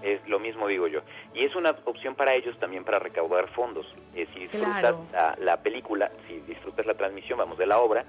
[0.01, 1.01] Es lo mismo digo yo.
[1.33, 3.85] Y es una opción para ellos también para recaudar fondos.
[4.15, 4.95] Eh, si disfrutas
[5.39, 8.05] la, película, si disfrutas la transmisión, vamos, de la obra,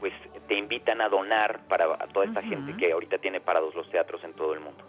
[0.00, 0.12] pues
[0.48, 4.32] te invitan a donar para toda esta gente que ahorita tiene parados los teatros en
[4.32, 4.82] todo el mundo.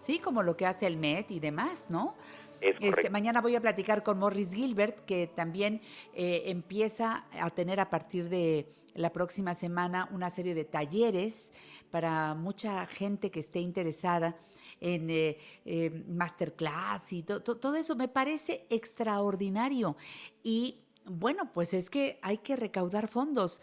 [0.00, 2.14] Sí, como lo que hace el MET y demás, ¿no?
[2.60, 5.80] este, mañana voy a platicar con Morris Gilbert, que también
[6.14, 11.52] eh, empieza a tener a partir de la próxima semana una serie de talleres
[11.90, 14.36] para mucha gente que esté interesada
[14.80, 17.96] en eh, eh, masterclass y todo eso.
[17.96, 19.96] Me parece extraordinario.
[20.42, 23.60] Y bueno, pues es que hay que recaudar fondos.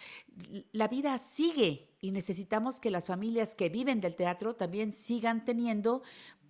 [0.72, 6.04] La vida sigue y necesitamos que las familias que viven del teatro también sigan teniendo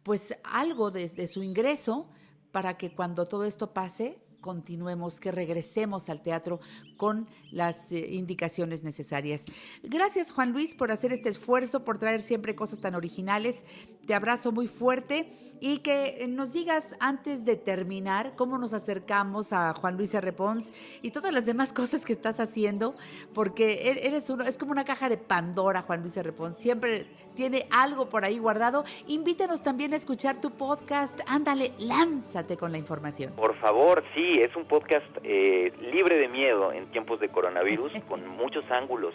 [0.04, 2.10] pues algo de, su ingreso
[2.52, 6.60] para que cuando todo esto pase continuemos, que regresemos al teatro
[6.98, 9.45] con las eh, indicaciones necesarias.
[9.84, 13.66] Gracias Juan Luis por hacer este esfuerzo, por traer siempre cosas tan originales.
[14.06, 15.30] Te abrazo muy fuerte
[15.60, 20.32] y que nos digas antes de terminar cómo nos acercamos a Juan Luis R.
[20.34, 20.72] Pons
[21.02, 22.95] y todas las demás cosas que estás haciendo,
[23.34, 26.32] porque e-, eres uno, es como una caja de Pandora, Juan Luis R.
[26.32, 26.58] Pons.
[26.58, 28.84] Siempre tiene algo por ahí guardado.
[29.08, 31.20] Invítanos también a escuchar tu podcast.
[31.28, 33.34] Ándale, lánzate con la información.
[33.36, 38.28] Por favor, sí, es un podcast eh, libre de miedo en tiempos de coronavirus, con
[38.28, 39.14] muchos ángulos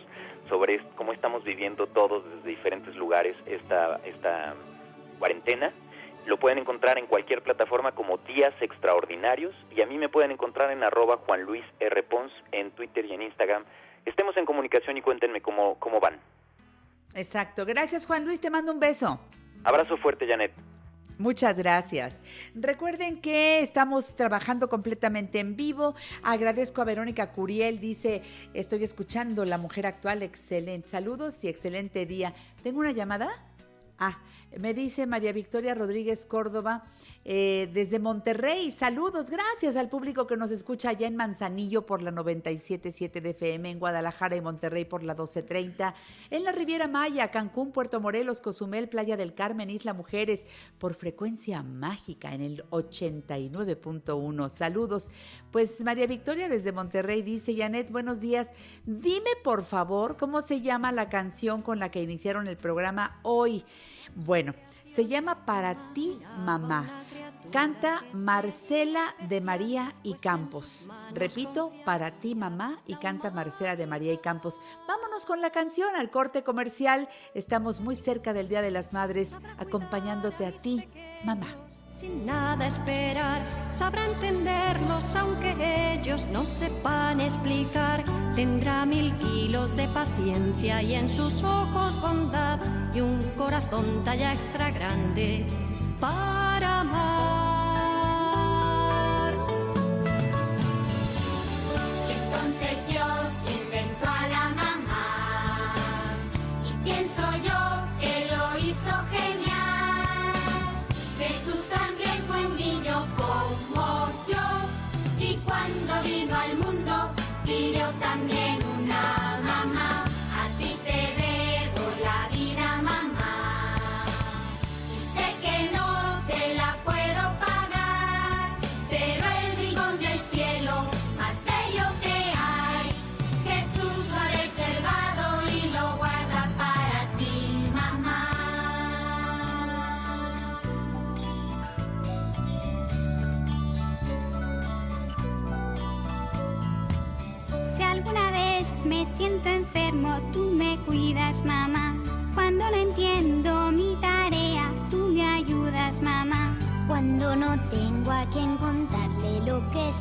[0.49, 4.55] sobre cómo estamos viviendo todos desde diferentes lugares esta, esta
[5.18, 5.73] cuarentena.
[6.27, 10.70] Lo pueden encontrar en cualquier plataforma como Días Extraordinarios y a mí me pueden encontrar
[10.70, 12.03] en arroba Juan Luis R.
[12.05, 13.64] Pons en Twitter y en Instagram.
[14.05, 16.20] Estemos en comunicación y cuéntenme cómo, cómo van.
[17.14, 17.64] Exacto.
[17.66, 19.18] Gracias Juan Luis, te mando un beso.
[19.64, 20.53] Abrazo fuerte, Janet.
[21.23, 22.20] Muchas gracias.
[22.53, 25.95] Recuerden que estamos trabajando completamente en vivo.
[26.25, 28.23] Agradezco a Verónica Curiel, dice,
[28.55, 30.89] estoy escuchando La Mujer Actual, excelente.
[30.89, 32.35] Saludos y excelente día.
[32.64, 33.47] ¿Tengo una llamada?
[34.01, 34.18] Ah,
[34.59, 36.83] me dice María Victoria Rodríguez Córdoba
[37.25, 38.70] eh, desde Monterrey.
[38.70, 43.70] Saludos, gracias al público que nos escucha allá en Manzanillo por la 97.7 de FM,
[43.70, 45.95] en Guadalajara y Monterrey por la 12.30,
[46.31, 50.47] en la Riviera Maya, Cancún, Puerto Morelos, Cozumel, Playa del Carmen, Isla Mujeres,
[50.79, 54.49] por frecuencia mágica en el 89.1.
[54.49, 55.11] Saludos.
[55.51, 58.53] Pues María Victoria desde Monterrey dice, Janet, buenos días.
[58.85, 63.64] Dime por favor cómo se llama la canción con la que iniciaron el programa hoy.
[64.14, 64.55] Bueno,
[64.87, 67.05] se llama Para ti, mamá.
[67.51, 70.88] Canta Marcela de María y Campos.
[71.12, 74.61] Repito, para ti mamá y canta Marcela de María y Campos.
[74.86, 77.09] Vámonos con la canción al corte comercial.
[77.34, 80.88] Estamos muy cerca del Día de las Madres acompañándote a ti,
[81.24, 81.49] mamá
[82.03, 83.43] sin nada esperar,
[83.78, 88.03] sabrá entenderlos aunque ellos no sepan explicar.
[88.34, 92.59] Tendrá mil kilos de paciencia y en sus ojos bondad
[92.95, 95.47] y un corazón talla extra grande
[96.03, 97.51] para amar.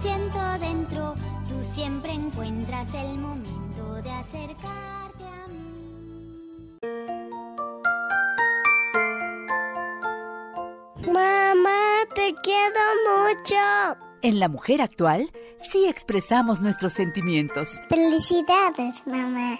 [0.01, 1.15] Siento dentro,
[1.47, 6.01] tú siempre encuentras el momento de acercarte a mí.
[11.11, 13.55] Mamá, te quiero mucho.
[14.23, 17.79] En la mujer actual, sí expresamos nuestros sentimientos.
[17.89, 19.59] Felicidades, mamá.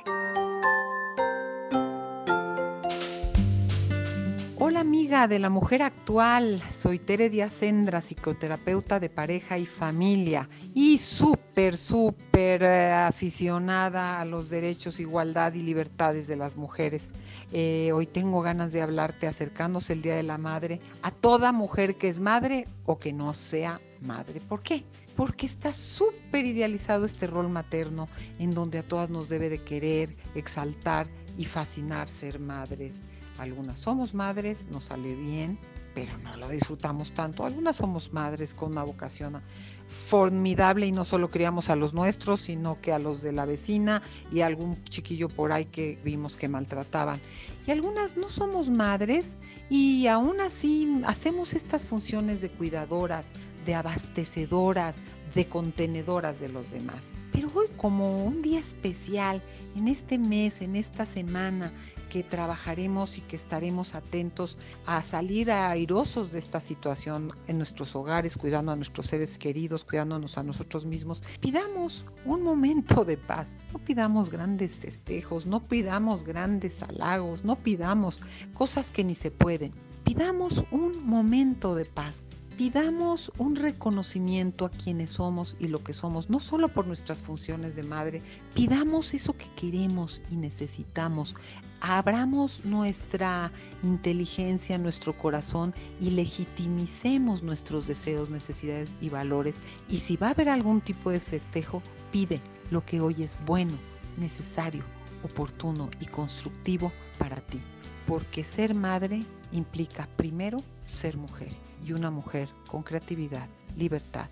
[5.11, 11.75] De la mujer actual, soy Tere Díaz Sendra, psicoterapeuta de pareja y familia y súper,
[11.75, 17.11] súper eh, aficionada a los derechos, igualdad y libertades de las mujeres.
[17.51, 21.95] Eh, hoy tengo ganas de hablarte acercándose el Día de la Madre a toda mujer
[21.95, 24.39] que es madre o que no sea madre.
[24.39, 24.85] ¿Por qué?
[25.17, 28.07] Porque está súper idealizado este rol materno
[28.39, 31.07] en donde a todas nos debe de querer, exaltar
[31.37, 33.03] y fascinar ser madres.
[33.41, 35.57] Algunas somos madres, nos sale bien,
[35.95, 37.43] pero no lo disfrutamos tanto.
[37.43, 39.41] Algunas somos madres con una vocación
[39.87, 44.03] formidable y no solo criamos a los nuestros, sino que a los de la vecina
[44.31, 47.19] y a algún chiquillo por ahí que vimos que maltrataban.
[47.65, 49.37] Y algunas no somos madres
[49.71, 53.25] y aún así hacemos estas funciones de cuidadoras,
[53.65, 54.97] de abastecedoras,
[55.33, 57.11] de contenedoras de los demás.
[57.31, 59.41] Pero hoy como un día especial,
[59.75, 61.71] en este mes, en esta semana,
[62.11, 68.35] que trabajaremos y que estaremos atentos a salir airosos de esta situación en nuestros hogares,
[68.35, 71.23] cuidando a nuestros seres queridos, cuidándonos a nosotros mismos.
[71.39, 78.19] Pidamos un momento de paz, no pidamos grandes festejos, no pidamos grandes halagos, no pidamos
[78.53, 79.71] cosas que ni se pueden.
[80.03, 82.25] Pidamos un momento de paz
[82.57, 87.75] pidamos un reconocimiento a quienes somos y lo que somos, no solo por nuestras funciones
[87.75, 88.21] de madre,
[88.53, 91.35] pidamos eso que queremos y necesitamos,
[91.79, 93.51] abramos nuestra
[93.83, 99.57] inteligencia, nuestro corazón y legitimicemos nuestros deseos, necesidades y valores.
[99.89, 101.81] Y si va a haber algún tipo de festejo,
[102.11, 102.39] pide
[102.69, 103.73] lo que hoy es bueno,
[104.17, 104.83] necesario,
[105.23, 107.59] oportuno y constructivo para ti.
[108.07, 109.21] Porque ser madre
[109.51, 114.29] implica primero ser mujer y una mujer con creatividad, libertad,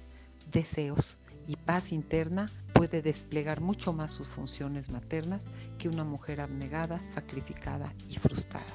[0.51, 5.47] deseos y paz interna puede desplegar mucho más sus funciones maternas
[5.77, 8.65] que una mujer abnegada, sacrificada y frustrada.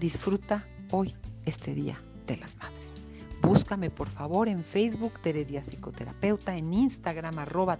[0.00, 1.14] Disfruta hoy
[1.44, 2.94] este Día de las Madres.
[3.42, 7.76] Búscame por favor en Facebook Teredia Psicoterapeuta, en Instagram arroba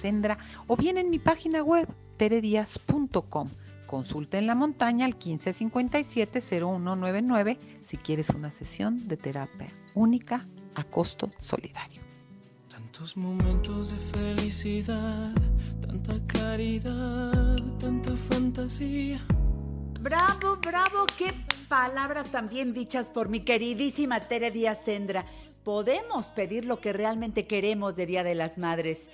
[0.00, 1.86] Sendra o bien en mi página web
[2.16, 3.48] teredias.com.
[3.94, 11.30] Consulta en la montaña al 1557-0199 si quieres una sesión de terapia única a costo
[11.40, 12.02] solidario.
[12.68, 15.32] Tantos momentos de felicidad,
[15.80, 19.20] tanta caridad, tanta fantasía.
[20.00, 21.32] Bravo, bravo, qué
[21.68, 25.24] palabras también dichas por mi queridísima Tere Díaz Sendra.
[25.62, 29.08] Podemos pedir lo que realmente queremos de Día de las Madres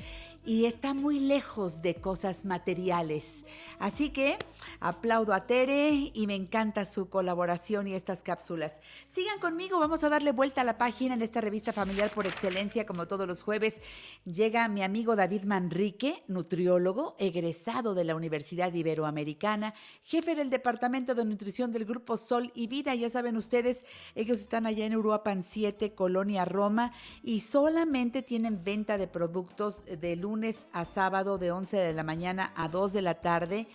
[0.44, 3.44] y está muy lejos de cosas materiales.
[3.78, 4.38] Así que
[4.80, 8.80] aplaudo a Tere y me encanta su colaboración y estas cápsulas.
[9.06, 12.86] Sigan conmigo, vamos a darle vuelta a la página en esta revista familiar por excelencia,
[12.86, 13.80] como todos los jueves.
[14.24, 19.74] Llega mi amigo David Manrique, nutriólogo, egresado de la Universidad Iberoamericana,
[20.04, 22.94] jefe del Departamento de Nutrición del Grupo Sol y Vida.
[22.94, 23.84] Ya saben ustedes,
[24.14, 30.16] ellos están allá en Uruapan 7, Colonia Roma, y solamente tienen venta de productos de
[30.30, 33.66] lunes a sábado de 11 de la mañana a 2 de la tarde.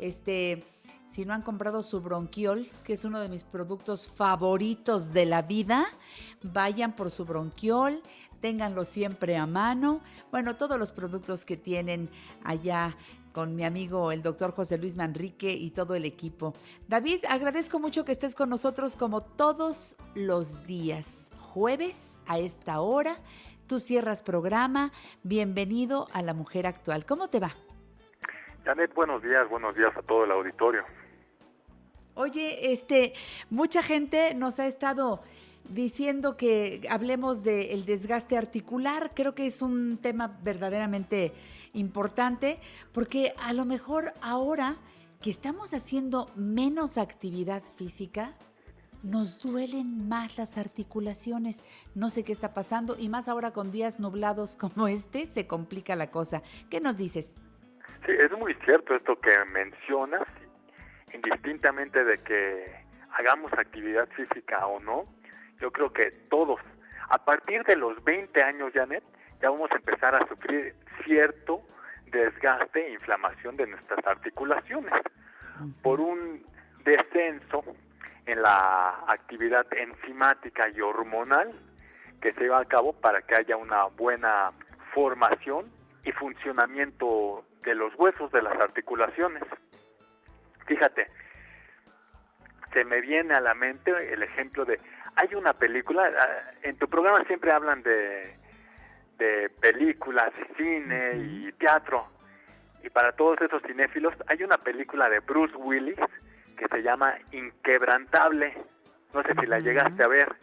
[0.00, 0.64] Este,
[1.08, 5.42] si no han comprado su bronquiol, que es uno de mis productos favoritos de la
[5.42, 5.86] vida,
[6.42, 8.02] vayan por su bronquiol,
[8.40, 10.00] ténganlo siempre a mano.
[10.32, 12.10] Bueno, todos los productos que tienen
[12.42, 12.96] allá
[13.32, 16.54] con mi amigo el doctor José Luis Manrique y todo el equipo.
[16.88, 23.20] David, agradezco mucho que estés con nosotros como todos los días, jueves a esta hora.
[23.70, 24.90] Tú cierras programa.
[25.22, 27.06] Bienvenido a La Mujer Actual.
[27.06, 27.54] ¿Cómo te va?
[28.64, 30.82] Janet, buenos días, buenos días a todo el auditorio.
[32.16, 33.12] Oye, este,
[33.48, 35.20] mucha gente nos ha estado
[35.68, 39.12] diciendo que hablemos del desgaste articular.
[39.14, 41.32] Creo que es un tema verdaderamente
[41.72, 42.58] importante
[42.90, 44.78] porque a lo mejor ahora
[45.22, 48.34] que estamos haciendo menos actividad física,
[49.02, 51.64] nos duelen más las articulaciones.
[51.94, 55.96] No sé qué está pasando y más ahora con días nublados como este se complica
[55.96, 56.42] la cosa.
[56.70, 57.36] ¿Qué nos dices?
[58.06, 60.26] Sí, es muy cierto esto que mencionas,
[61.12, 62.72] indistintamente de que
[63.12, 65.04] hagamos actividad física o no.
[65.60, 66.60] Yo creo que todos,
[67.10, 69.04] a partir de los 20 años, Janet,
[69.42, 70.74] ya vamos a empezar a sufrir
[71.04, 71.62] cierto
[72.10, 74.94] desgaste e inflamación de nuestras articulaciones
[75.82, 76.44] por un
[76.84, 77.62] descenso
[78.30, 81.52] en la actividad enzimática y hormonal
[82.20, 84.52] que se lleva a cabo para que haya una buena
[84.92, 85.70] formación
[86.04, 89.42] y funcionamiento de los huesos de las articulaciones.
[90.66, 91.08] Fíjate,
[92.72, 94.80] se me viene a la mente el ejemplo de,
[95.16, 98.36] hay una película, ah, en tu programa siempre hablan de,
[99.18, 102.06] de películas, cine y teatro,
[102.82, 105.98] y para todos esos cinéfilos hay una película de Bruce Willis
[106.60, 108.54] que se llama Inquebrantable.
[109.14, 110.36] No sé si la llegaste a ver.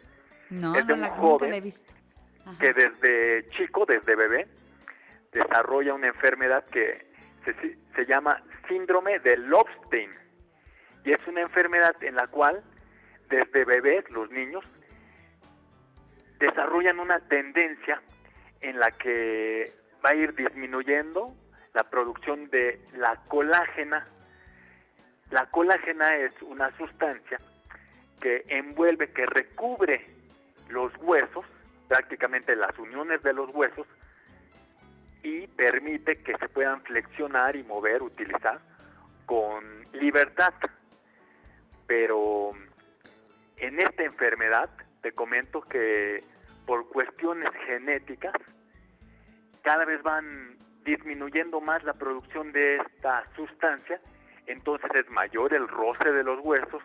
[0.50, 1.94] No, es de no un la, joven la he visto.
[2.58, 4.48] que desde chico, desde bebé,
[5.30, 7.06] desarrolla una enfermedad que
[7.44, 7.54] se,
[7.94, 10.10] se llama síndrome de Lobstein.
[11.04, 12.64] Y es una enfermedad en la cual
[13.30, 14.64] desde bebés los niños
[16.40, 18.02] desarrollan una tendencia
[18.60, 19.72] en la que
[20.04, 21.32] va a ir disminuyendo
[21.74, 24.08] la producción de la colágena
[25.30, 27.38] la colágena es una sustancia
[28.20, 30.06] que envuelve, que recubre
[30.68, 31.44] los huesos,
[31.86, 33.86] prácticamente las uniones de los huesos,
[35.22, 38.60] y permite que se puedan flexionar y mover, utilizar
[39.26, 40.54] con libertad.
[41.86, 42.52] Pero
[43.56, 44.70] en esta enfermedad,
[45.02, 46.24] te comento que
[46.66, 48.34] por cuestiones genéticas,
[49.62, 54.00] cada vez van disminuyendo más la producción de esta sustancia
[54.48, 56.82] entonces es mayor el roce de los huesos,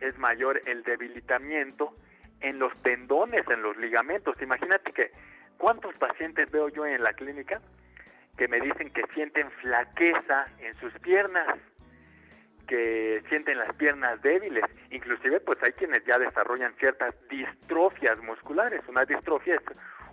[0.00, 1.94] es mayor el debilitamiento
[2.40, 4.40] en los tendones, en los ligamentos.
[4.40, 5.10] Imagínate que
[5.58, 7.60] cuántos pacientes veo yo en la clínica
[8.36, 11.58] que me dicen que sienten flaqueza en sus piernas,
[12.68, 18.82] que sienten las piernas débiles, inclusive pues hay quienes ya desarrollan ciertas distrofias musculares.
[18.88, 19.62] Una distrofia es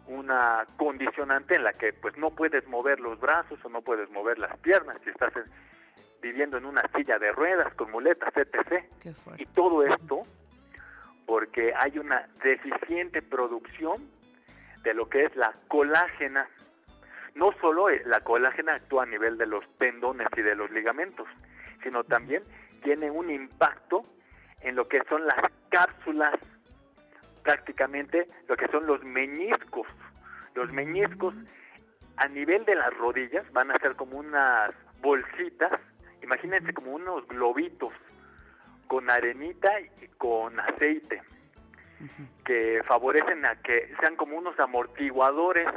[0.08, 4.40] una condicionante en la que pues no puedes mover los brazos o no puedes mover
[4.40, 5.44] las piernas si estás en-
[6.26, 8.84] viviendo en una silla de ruedas con muletas, etc.
[9.38, 10.24] Y todo esto
[11.28, 14.10] porque hay una deficiente producción
[14.82, 16.50] de lo que es la colágena.
[17.36, 21.28] No solo eh, la colágena actúa a nivel de los tendones y de los ligamentos,
[21.84, 22.44] sino también
[22.84, 24.02] tiene un impacto
[24.62, 26.34] en lo que son las cápsulas,
[27.44, 29.88] prácticamente lo que son los meñiscos.
[30.56, 31.36] Los meñiscos
[32.18, 34.72] a nivel de las rodillas van a ser como unas
[35.02, 35.72] bolsitas,
[36.26, 37.94] imagínense como unos globitos
[38.88, 41.22] con arenita y con aceite
[42.44, 45.68] que favorecen a que sean como unos amortiguadores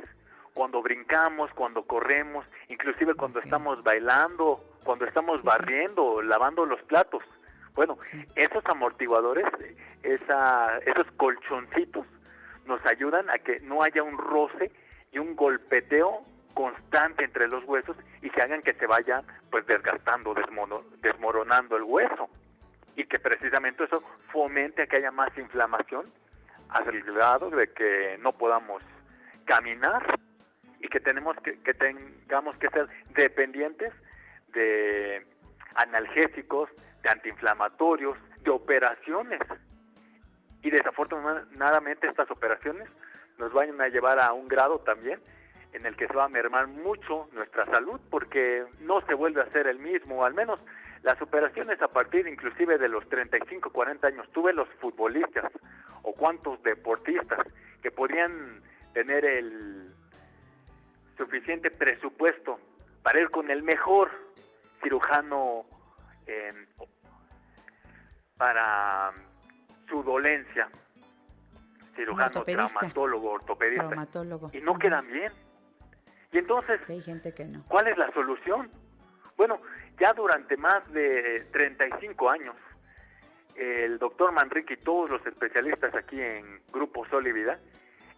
[0.55, 7.23] cuando brincamos, cuando corremos, inclusive cuando estamos bailando, cuando estamos barriendo, lavando los platos.
[7.75, 7.97] Bueno,
[8.35, 9.47] esos amortiguadores,
[10.03, 12.05] esa, esos colchoncitos,
[12.67, 14.73] nos ayudan a que no haya un roce
[15.13, 16.25] y un golpeteo
[16.59, 21.85] constante entre los huesos y que hagan que se vaya pues desgastando, desmono- desmoronando el
[21.85, 22.29] hueso
[22.97, 24.03] y que precisamente eso
[24.33, 26.07] fomente a que haya más inflamación
[26.71, 28.83] hasta el grado de que no podamos
[29.45, 30.19] caminar
[30.81, 33.93] y que tenemos que, que tengamos que ser dependientes
[34.53, 35.25] de
[35.77, 36.69] analgésicos,
[37.05, 39.41] de antiinflamatorios, de operaciones.
[40.63, 42.89] Y desafortunadamente estas operaciones
[43.39, 45.21] nos van a llevar a un grado también
[45.73, 49.51] en el que se va a mermar mucho nuestra salud porque no se vuelve a
[49.51, 50.61] ser el mismo, al menos
[51.03, 54.29] las operaciones a partir inclusive de los 35, 40 años.
[54.33, 55.53] Tuve los futbolistas
[56.03, 57.41] o cuantos deportistas
[57.83, 58.63] que podrían
[58.93, 59.93] tener el
[61.17, 62.59] suficiente presupuesto
[63.03, 64.11] para ir con el mejor
[64.83, 65.67] cirujano
[66.27, 66.67] eh,
[68.37, 69.13] para
[69.89, 70.69] su dolencia,
[71.97, 74.51] cirujano, traumatólogo, ortopedista, Traumatólogo.
[74.53, 75.33] y no quedan bien.
[76.33, 77.65] Y entonces, hay gente que no.
[77.69, 78.71] ¿cuál es la solución?
[79.37, 79.61] Bueno,
[79.99, 82.57] ya durante más de 35 años,
[83.57, 87.59] el doctor Manrique y todos los especialistas aquí en Grupo Sol y Vida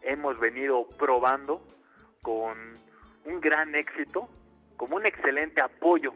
[0.03, 1.63] hemos venido probando
[2.23, 2.75] con
[3.25, 4.29] un gran éxito,
[4.77, 6.13] como un excelente apoyo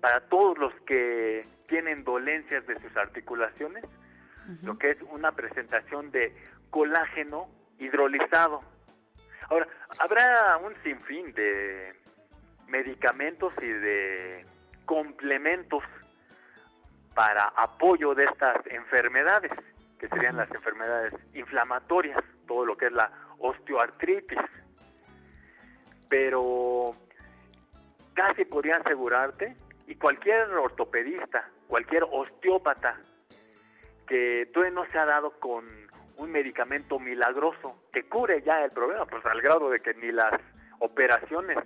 [0.00, 3.84] para todos los que tienen dolencias de sus articulaciones,
[4.62, 6.34] lo que es una presentación de
[6.70, 7.48] colágeno
[7.78, 8.62] hidrolizado.
[9.48, 9.66] Ahora,
[9.98, 11.94] habrá un sinfín de
[12.66, 14.44] medicamentos y de
[14.84, 15.82] complementos
[17.14, 19.50] para apoyo de estas enfermedades,
[19.98, 24.38] que serían las enfermedades inflamatorias, todo lo que es la osteoartritis.
[26.08, 26.94] Pero
[28.14, 29.56] casi podría asegurarte,
[29.86, 33.00] y cualquier ortopedista, cualquier osteópata
[34.06, 35.87] que todavía no se ha dado con
[36.18, 40.40] un medicamento milagroso que cure ya el problema, pues al grado de que ni las
[40.80, 41.58] operaciones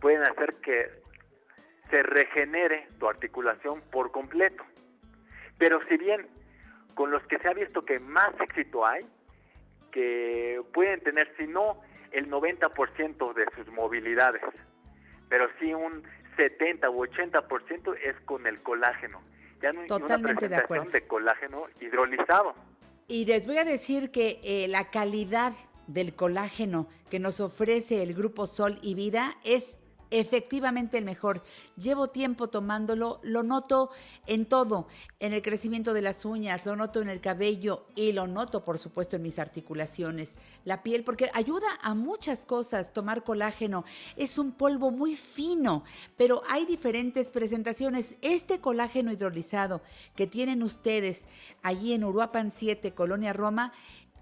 [0.00, 0.90] pueden hacer que
[1.90, 4.64] se regenere tu articulación por completo.
[5.58, 6.26] Pero si bien
[6.94, 9.06] con los que se ha visto que más éxito hay,
[9.90, 11.80] que pueden tener, si no
[12.12, 14.42] el 90% de sus movilidades,
[15.28, 16.04] pero sí un
[16.36, 19.22] 70 u 80% es con el colágeno.
[19.60, 22.54] Ya no hay una Totalmente de presentación de colágeno hidrolizado.
[23.06, 25.52] Y les voy a decir que eh, la calidad
[25.86, 29.78] del colágeno que nos ofrece el Grupo Sol y Vida es
[30.10, 31.42] efectivamente el mejor.
[31.76, 33.90] Llevo tiempo tomándolo, lo noto
[34.26, 34.86] en todo,
[35.20, 38.78] en el crecimiento de las uñas, lo noto en el cabello y lo noto, por
[38.78, 43.84] supuesto, en mis articulaciones, la piel, porque ayuda a muchas cosas tomar colágeno.
[44.16, 45.84] Es un polvo muy fino,
[46.16, 48.16] pero hay diferentes presentaciones.
[48.22, 49.82] Este colágeno hidrolizado
[50.14, 51.26] que tienen ustedes
[51.62, 53.72] allí en Uruapan 7, Colonia Roma,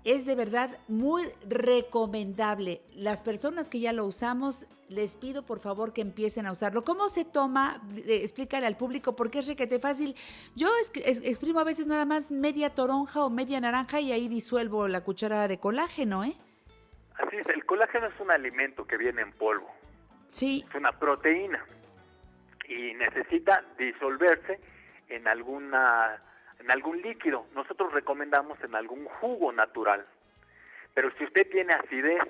[0.04, 2.82] es de verdad muy recomendable.
[2.94, 6.84] Las personas que ya lo usamos, les pido por favor que empiecen a usarlo.
[6.84, 7.82] ¿Cómo se toma?
[7.96, 10.16] Eh, Explícale al público porque es requete fácil.
[10.54, 15.02] Yo exprimo a veces nada más media toronja o media naranja y ahí disuelvo la
[15.02, 16.36] cucharada de colágeno, ¿eh?
[17.16, 19.68] Así es, el colágeno es un alimento que viene en polvo.
[20.26, 20.64] Sí.
[20.68, 21.64] Es una proteína
[22.68, 24.58] y necesita disolverse
[25.08, 26.22] en alguna
[26.62, 27.46] en algún líquido.
[27.54, 30.06] Nosotros recomendamos en algún jugo natural.
[30.94, 32.22] Pero si usted tiene acidez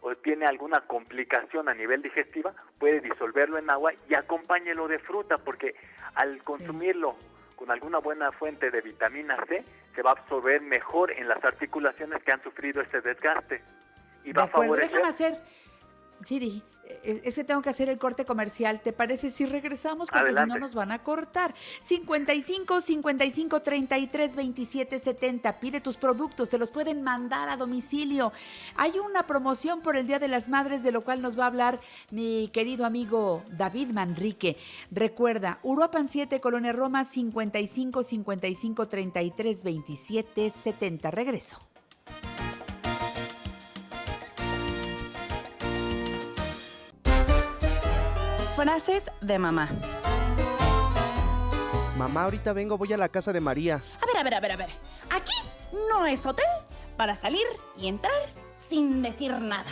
[0.00, 5.38] o tiene alguna complicación a nivel digestiva, puede disolverlo en agua y acompáñelo de fruta
[5.38, 5.74] porque
[6.14, 7.16] al consumirlo
[7.56, 9.64] con alguna buena fuente de vitamina C,
[9.94, 13.62] se va a absorber mejor en las articulaciones que han sufrido este desgaste.
[14.24, 15.34] Y De va a favorecer déjame hacer,
[17.04, 18.80] es que tengo que hacer el corte comercial.
[18.82, 20.08] ¿Te parece si regresamos?
[20.10, 21.54] Porque si no nos van a cortar.
[21.80, 25.60] 55 55 33 27 70.
[25.60, 28.32] Pide tus productos, te los pueden mandar a domicilio.
[28.76, 31.48] Hay una promoción por el Día de las Madres, de lo cual nos va a
[31.48, 31.80] hablar
[32.10, 34.56] mi querido amigo David Manrique.
[34.90, 41.10] Recuerda, Uruapan 7, Colonia Roma, 55 55 33 27 70.
[41.10, 41.58] Regreso.
[48.64, 49.68] Frases de mamá.
[51.98, 53.82] Mamá, ahorita vengo, voy a la casa de María.
[54.00, 54.70] A ver, a ver, a ver, a ver.
[55.10, 55.34] Aquí
[55.90, 56.46] no es hotel
[56.96, 57.44] para salir
[57.76, 58.14] y entrar
[58.56, 59.66] sin decir nada.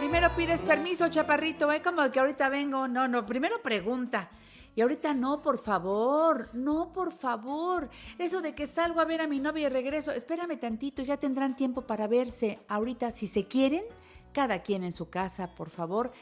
[0.00, 1.80] Primero pides permiso, chaparrito, ¿eh?
[1.80, 2.88] Como que ahorita vengo.
[2.88, 4.30] No, no, primero pregunta.
[4.76, 7.88] Y ahorita no, por favor, no, por favor.
[8.18, 11.56] Eso de que salgo a ver a mi novia y regreso, espérame tantito, ya tendrán
[11.56, 12.60] tiempo para verse.
[12.68, 13.84] Ahorita, si se quieren,
[14.32, 16.12] cada quien en su casa, por favor,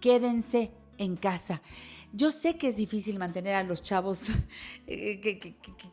[0.00, 1.60] quédense en casa.
[2.12, 4.28] Yo sé que es difícil mantener a los chavos
[4.88, 5.38] eh, que,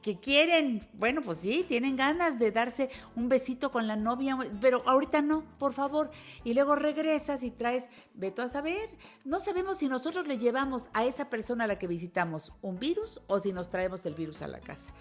[0.02, 4.82] que- quieren, bueno, pues sí, tienen ganas de darse un besito con la novia, pero
[4.88, 6.10] ahorita no, por favor.
[6.44, 8.90] Y luego regresas y traes, veto a saber.
[9.26, 13.22] No sabemos si nosotros le llevamos a esa persona a la que visitamos un virus
[13.28, 14.92] o si nos traemos el virus a la casa.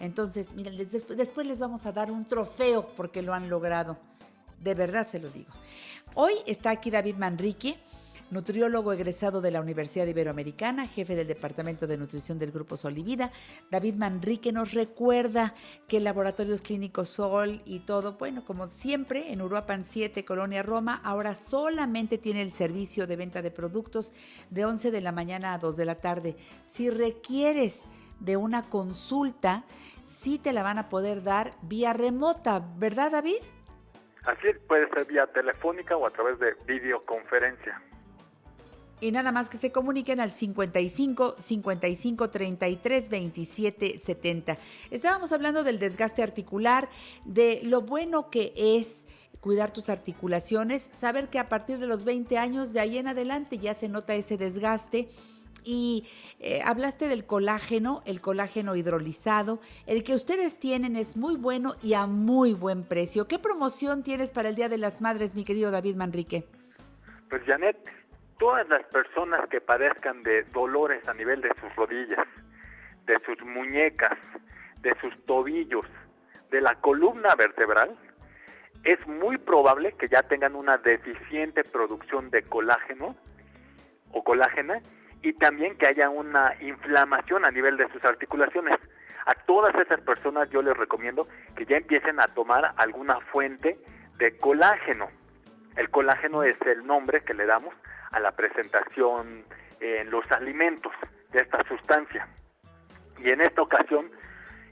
[0.00, 3.98] Entonces, miren, después les vamos a dar un trofeo porque lo han logrado.
[4.58, 5.52] De verdad se lo digo.
[6.14, 7.76] Hoy está aquí David Manrique,
[8.32, 13.02] nutriólogo egresado de la Universidad Iberoamericana, jefe del Departamento de Nutrición del Grupo Sol y
[13.02, 13.30] Vida.
[13.70, 15.54] David Manrique nos recuerda
[15.86, 21.34] que Laboratorios Clínicos Sol y todo, bueno, como siempre, en Uruapan 7, Colonia Roma, ahora
[21.34, 24.14] solamente tiene el servicio de venta de productos
[24.48, 26.36] de 11 de la mañana a 2 de la tarde.
[26.64, 27.86] Si requieres
[28.18, 29.64] de una consulta,
[30.04, 33.42] sí te la van a poder dar vía remota, ¿verdad, David?
[34.24, 37.82] Así puede ser vía telefónica o a través de videoconferencia.
[39.02, 44.58] Y nada más que se comuniquen al 55 55 33 27 70.
[44.92, 46.88] Estábamos hablando del desgaste articular,
[47.24, 49.08] de lo bueno que es
[49.40, 53.58] cuidar tus articulaciones, saber que a partir de los 20 años de ahí en adelante
[53.58, 55.08] ya se nota ese desgaste.
[55.64, 56.04] Y
[56.38, 59.60] eh, hablaste del colágeno, el colágeno hidrolizado.
[59.86, 63.26] El que ustedes tienen es muy bueno y a muy buen precio.
[63.26, 66.46] ¿Qué promoción tienes para el Día de las Madres, mi querido David Manrique?
[67.28, 67.78] Pues Janet,
[68.42, 72.26] todas las personas que padezcan de dolores a nivel de sus rodillas,
[73.06, 74.18] de sus muñecas,
[74.78, 75.86] de sus tobillos,
[76.50, 77.96] de la columna vertebral,
[78.82, 83.14] es muy probable que ya tengan una deficiente producción de colágeno
[84.10, 84.80] o colágena
[85.22, 88.76] y también que haya una inflamación a nivel de sus articulaciones.
[89.24, 93.78] A todas esas personas yo les recomiendo que ya empiecen a tomar alguna fuente
[94.18, 95.10] de colágeno.
[95.76, 97.72] El colágeno es el nombre que le damos
[98.12, 99.44] a la presentación
[99.80, 100.92] en los alimentos
[101.32, 102.28] de esta sustancia.
[103.18, 104.10] Y en esta ocasión,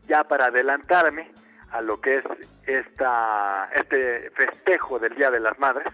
[0.06, 1.30] ya para adelantarme
[1.70, 2.24] a lo que es
[2.66, 5.92] esta, este festejo del Día de las Madres,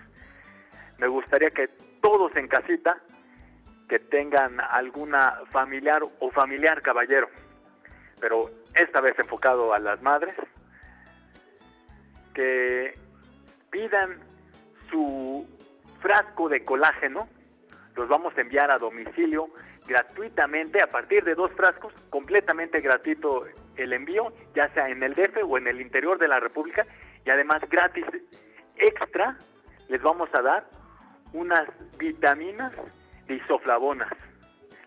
[0.98, 1.68] me gustaría que
[2.00, 2.98] todos en casita
[3.88, 7.28] que tengan alguna familiar o familiar caballero,
[8.20, 10.34] pero esta vez enfocado a las madres,
[12.34, 12.98] que
[13.70, 14.18] pidan
[14.90, 15.46] su
[16.00, 17.28] frasco de colágeno,
[17.96, 19.48] los vamos a enviar a domicilio
[19.86, 23.44] gratuitamente, a partir de dos frascos, completamente gratuito
[23.76, 26.86] el envío, ya sea en el DF o en el interior de la República,
[27.24, 28.04] y además gratis
[28.76, 29.36] extra
[29.88, 30.66] les vamos a dar
[31.32, 31.68] unas
[31.98, 32.72] vitaminas
[33.26, 34.12] de isoflavonas.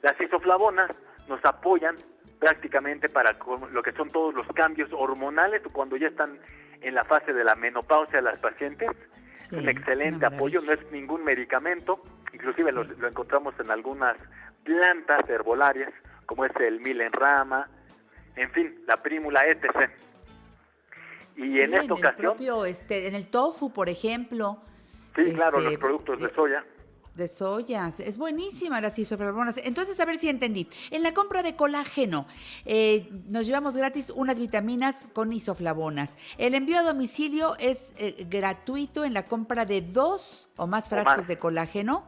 [0.01, 0.91] Las isoflavonas
[1.27, 1.95] nos apoyan
[2.39, 3.37] prácticamente para
[3.71, 6.39] lo que son todos los cambios hormonales cuando ya están
[6.81, 8.89] en la fase de la menopausia las pacientes.
[9.33, 12.01] Sí, un excelente apoyo, no es ningún medicamento,
[12.33, 14.17] inclusive lo, lo encontramos en algunas
[14.63, 15.91] plantas herbolarias,
[16.25, 17.67] como es el milenrama,
[18.35, 19.89] en fin, la prímula, etc.
[21.35, 24.61] Y Sí, en esta el ocasión, propio, este, en el tofu, por ejemplo.
[25.15, 26.65] sí, claro, este, los productos de soya.
[27.15, 29.57] De soya, es buenísima las isoflavonas.
[29.57, 30.69] Entonces, a ver si entendí.
[30.89, 32.27] En la compra de colágeno,
[32.65, 36.15] eh, nos llevamos gratis unas vitaminas con isoflavonas.
[36.37, 41.27] El envío a domicilio es eh, gratuito en la compra de dos o más frascos
[41.27, 42.03] de colágeno.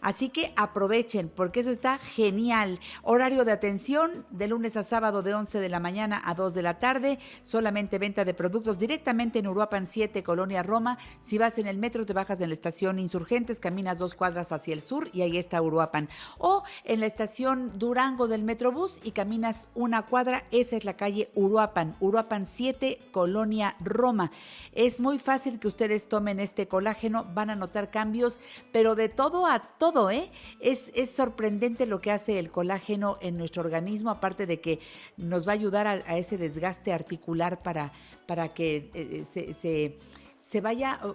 [0.00, 2.78] Así que aprovechen porque eso está genial.
[3.02, 6.62] Horario de atención de lunes a sábado de 11 de la mañana a 2 de
[6.62, 7.18] la tarde.
[7.42, 10.98] Solamente venta de productos directamente en Uruapan 7, Colonia Roma.
[11.22, 14.74] Si vas en el metro te bajas en la estación Insurgentes, caminas dos cuadras hacia
[14.74, 16.10] el sur y ahí está Uruapan.
[16.36, 21.30] O en la estación Durango del Metrobús y caminas una cuadra, esa es la calle
[21.34, 21.96] Uruapan.
[22.00, 24.30] Uruapan 7, Colonia Roma.
[24.72, 28.40] Es muy fácil que ustedes tomen este colágeno, van a notar cambios,
[28.72, 30.32] pero de todo a todo, ¿eh?
[30.58, 34.80] Es, es sorprendente lo que hace el colágeno en nuestro organismo, aparte de que
[35.16, 37.92] nos va a ayudar a, ese desgaste articular para,
[38.26, 39.96] para que eh, se, se
[40.44, 41.14] se vaya uh,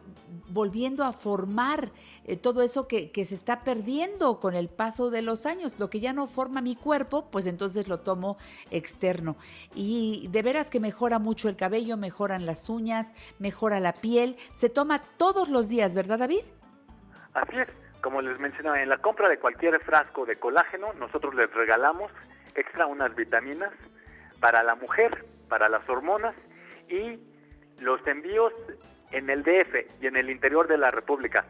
[0.51, 1.91] volviendo a formar
[2.25, 5.75] eh, todo eso que, que, se está perdiendo con el paso de los años.
[5.77, 8.37] Lo que ya no forma mi cuerpo, pues entonces lo tomo
[8.71, 9.37] externo.
[9.75, 14.35] Y de veras que mejora mucho el cabello, mejoran las uñas, mejora la piel.
[14.55, 16.41] Se toma todos los días, ¿verdad David?
[17.33, 17.67] Así es.
[18.01, 22.11] Como les mencionaba, en la compra de cualquier frasco de colágeno, nosotros les regalamos
[22.55, 23.71] extra unas vitaminas
[24.39, 26.33] para la mujer, para las hormonas
[26.87, 27.19] y
[27.81, 28.53] los envíos
[29.11, 31.45] en el DF y en el interior de la República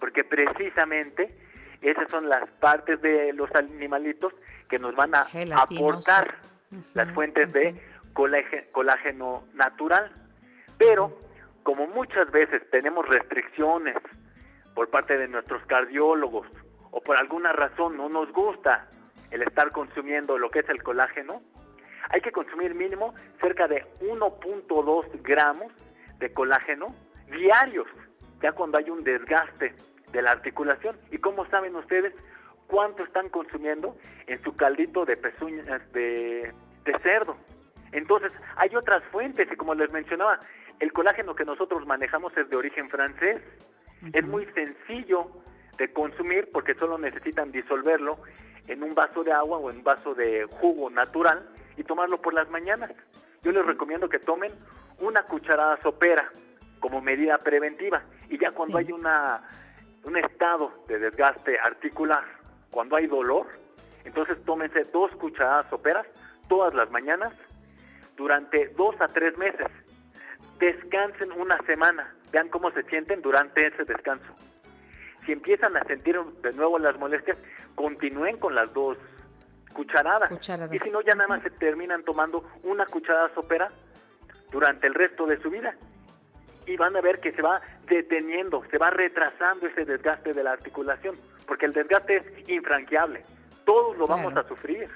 [0.00, 1.34] porque precisamente
[1.82, 4.32] esas son las partes de los animalitos
[4.68, 5.86] que nos van a Gelatinoso.
[5.88, 6.34] aportar
[6.94, 7.74] las fuentes de
[8.14, 10.10] coláge- colágeno natural.
[10.78, 11.12] Pero
[11.62, 13.96] como muchas veces tenemos restricciones
[14.74, 16.46] por parte de nuestros cardiólogos
[16.90, 18.88] o por alguna razón no nos gusta
[19.30, 21.42] el estar consumiendo lo que es el colágeno,
[22.10, 25.72] hay que consumir mínimo cerca de 1.2 gramos
[26.18, 26.94] de colágeno
[27.30, 27.86] diarios,
[28.40, 29.74] ya cuando hay un desgaste
[30.12, 30.96] de la articulación.
[31.10, 32.14] ¿Y cómo saben ustedes
[32.66, 33.96] cuánto están consumiendo
[34.26, 36.52] en su caldito de pezuñas de,
[36.84, 37.36] de cerdo?
[37.92, 40.38] Entonces, hay otras fuentes y como les mencionaba,
[40.80, 43.42] el colágeno que nosotros manejamos es de origen francés.
[44.12, 45.28] Es muy sencillo
[45.76, 48.18] de consumir porque solo necesitan disolverlo
[48.66, 52.34] en un vaso de agua o en un vaso de jugo natural y tomarlo por
[52.34, 52.92] las mañanas.
[53.42, 54.52] Yo les recomiendo que tomen
[55.00, 56.30] una cucharada sopera
[56.80, 59.42] como medida preventiva y ya cuando hay una
[60.04, 62.24] un estado de desgaste articular,
[62.70, 63.46] cuando hay dolor,
[64.04, 66.06] entonces tómense dos cucharadas soperas
[66.48, 67.32] todas las mañanas
[68.16, 69.66] durante dos a tres meses.
[70.58, 74.34] Descansen una semana, vean cómo se sienten durante ese descanso.
[75.24, 77.40] Si empiezan a sentir de nuevo las molestias,
[77.74, 78.96] continúen con las dos
[79.72, 80.28] cucharadas.
[80.30, 80.74] Cucharadas.
[80.74, 83.68] Y si no, ya nada más se terminan tomando una cucharada sopera
[84.50, 85.74] durante el resto de su vida.
[86.66, 90.52] Y van a ver que se va deteniendo, se va retrasando ese desgaste de la
[90.52, 91.16] articulación,
[91.46, 93.22] porque el desgaste es infranqueable.
[93.64, 94.88] Todos lo vamos a sufrir.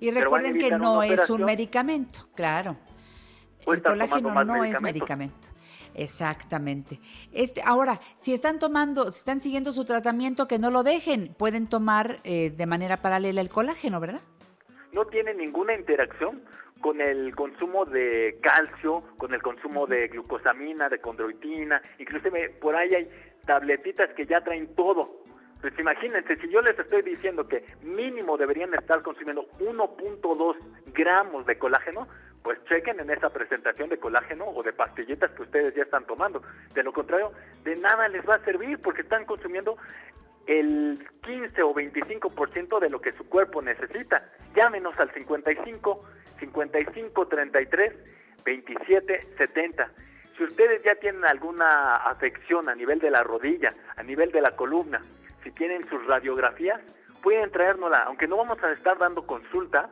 [0.00, 2.76] Y recuerden que no es un medicamento, claro.
[3.72, 5.48] El colágeno no es medicamento.
[5.94, 7.00] Exactamente.
[7.32, 11.34] Este, ahora, si están tomando, si están siguiendo su tratamiento, que no lo dejen.
[11.34, 14.20] Pueden tomar eh, de manera paralela el colágeno, ¿verdad?
[14.92, 16.42] no tiene ninguna interacción
[16.80, 22.94] con el consumo de calcio, con el consumo de glucosamina, de condroitina, inclusive por ahí
[22.94, 23.10] hay
[23.46, 25.22] tabletitas que ya traen todo.
[25.60, 30.56] Pues imagínense, si yo les estoy diciendo que mínimo deberían estar consumiendo 1.2
[30.94, 32.06] gramos de colágeno,
[32.48, 36.42] pues chequen en esa presentación de colágeno o de pastillitas que ustedes ya están tomando.
[36.72, 37.30] De lo contrario,
[37.62, 39.76] de nada les va a servir porque están consumiendo
[40.46, 44.32] el 15 o 25% de lo que su cuerpo necesita.
[44.56, 46.04] Llámenos al 55
[46.40, 47.92] 55 33
[48.46, 49.90] 27 70.
[50.38, 54.56] Si ustedes ya tienen alguna afección a nivel de la rodilla, a nivel de la
[54.56, 55.02] columna,
[55.44, 56.80] si tienen sus radiografías,
[57.22, 59.90] pueden traérnosla, aunque no vamos a estar dando consulta,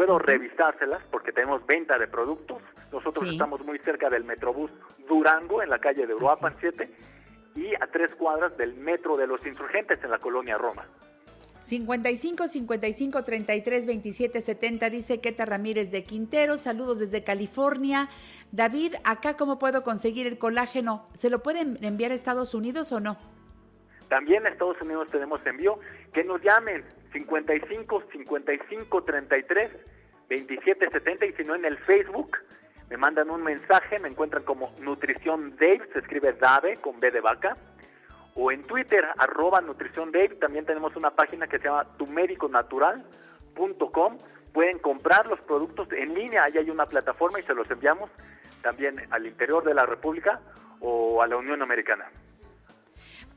[0.00, 2.62] puedo revisárselas porque tenemos venta de productos.
[2.90, 3.32] Nosotros Sí.
[3.32, 4.70] estamos muy cerca del Metrobús
[5.06, 6.90] Durango, en la calle de Uruapan 7,
[7.54, 10.86] y a tres cuadras del Metro de los Insurgentes en la colonia Roma.
[11.60, 18.08] 55 55 33 27 70 dice Queta Ramírez de Quintero, saludos desde California.
[18.52, 21.10] David, acá cómo puedo conseguir el colágeno?
[21.18, 23.18] ¿Se lo pueden enviar a Estados Unidos o no?
[24.08, 25.78] También en Estados Unidos tenemos envío.
[26.14, 29.70] Que nos llamen 55 55 33
[30.28, 32.36] 27 70 y si no en el Facebook
[32.88, 37.20] me mandan un mensaje, me encuentran como Nutrición Dave, se escribe Dave con B de
[37.20, 37.56] vaca,
[38.34, 44.18] o en Twitter arroba Nutrición Dave, también tenemos una página que se llama tumediconatural.com,
[44.52, 48.10] pueden comprar los productos en línea, ahí hay una plataforma y se los enviamos
[48.62, 50.40] también al interior de la República
[50.80, 52.10] o a la Unión Americana.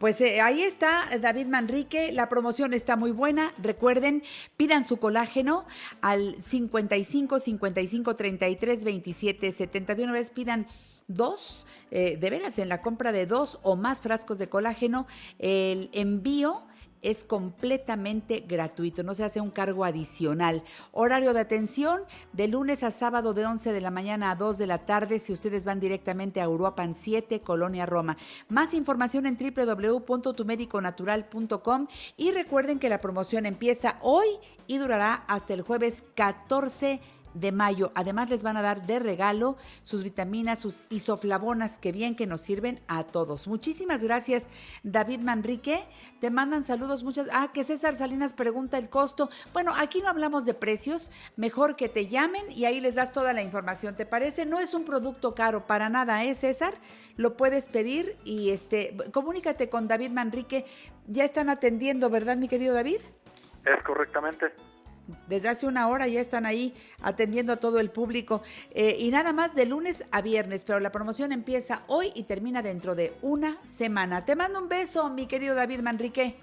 [0.03, 3.53] Pues eh, ahí está David Manrique, la promoción está muy buena.
[3.57, 4.21] Recuerden,
[4.57, 5.65] pidan su colágeno
[6.01, 9.95] al 55 55 33 27 70.
[9.95, 10.67] De una vez pidan
[11.07, 15.07] dos, eh, de veras, en la compra de dos o más frascos de colágeno,
[15.39, 16.63] el envío
[17.03, 20.63] es completamente gratuito, no se hace un cargo adicional.
[20.91, 22.01] Horario de atención
[22.31, 25.33] de lunes a sábado de 11 de la mañana a 2 de la tarde si
[25.33, 28.17] ustedes van directamente a Uruapan 7, Colonia Roma.
[28.47, 34.27] Más información en www.tumediconatural.com y recuerden que la promoción empieza hoy
[34.65, 37.12] y durará hasta el jueves 14 de
[37.51, 37.91] mayo.
[37.95, 42.41] Además les van a dar de regalo sus vitaminas, sus isoflavonas, que bien que nos
[42.41, 43.47] sirven a todos.
[43.47, 44.47] Muchísimas gracias,
[44.83, 45.85] David Manrique.
[46.19, 47.27] Te mandan saludos muchas.
[47.31, 49.29] Ah, que César Salinas pregunta el costo.
[49.53, 51.11] Bueno, aquí no hablamos de precios.
[51.35, 53.95] Mejor que te llamen y ahí les das toda la información.
[53.95, 54.45] ¿Te parece?
[54.45, 56.75] No es un producto caro para nada, ¿eh, César?
[57.15, 60.65] Lo puedes pedir y este, comunícate con David Manrique.
[61.07, 63.01] Ya están atendiendo, ¿verdad, mi querido David?
[63.65, 64.47] Es correctamente.
[65.27, 68.41] Desde hace una hora ya están ahí atendiendo a todo el público.
[68.71, 72.61] Eh, y nada más de lunes a viernes, pero la promoción empieza hoy y termina
[72.61, 74.25] dentro de una semana.
[74.25, 76.35] Te mando un beso, mi querido David Manrique.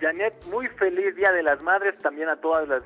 [0.00, 2.82] Janet, muy feliz Día de las Madres, también a todas las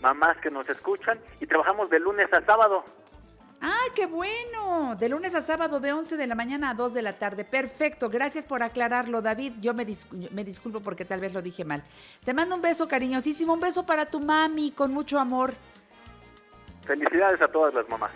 [0.00, 2.84] mamás que nos escuchan y trabajamos de lunes a sábado.
[3.68, 4.94] ¡Ay, qué bueno!
[4.94, 7.44] De lunes a sábado de 11 de la mañana a 2 de la tarde.
[7.44, 8.08] Perfecto.
[8.08, 9.54] Gracias por aclararlo, David.
[9.60, 9.84] Yo me,
[10.30, 11.82] me disculpo porque tal vez lo dije mal.
[12.24, 15.54] Te mando un beso cariñosísimo, un beso para tu mami con mucho amor.
[16.86, 18.12] Felicidades a todas las mamás.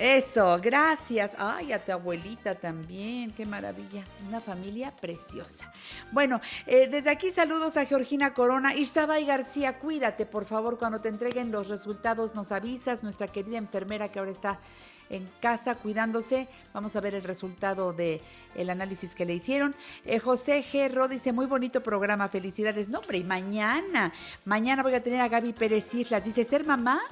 [0.00, 1.32] Eso, gracias.
[1.36, 4.02] Ay, a tu abuelita también, qué maravilla.
[4.26, 5.70] Una familia preciosa.
[6.10, 8.74] Bueno, eh, desde aquí saludos a Georgina Corona.
[8.74, 13.02] Ishtabay García, cuídate, por favor, cuando te entreguen los resultados nos avisas.
[13.02, 14.58] Nuestra querida enfermera que ahora está
[15.10, 16.48] en casa cuidándose.
[16.72, 18.22] Vamos a ver el resultado del
[18.54, 19.76] el análisis que le hicieron.
[20.06, 20.90] Eh, José G.
[20.90, 22.88] Ro dice, muy bonito programa, felicidades.
[22.88, 24.14] No, hombre, y mañana,
[24.46, 26.24] mañana voy a tener a Gaby Pérez Islas.
[26.24, 27.02] Dice, ser mamá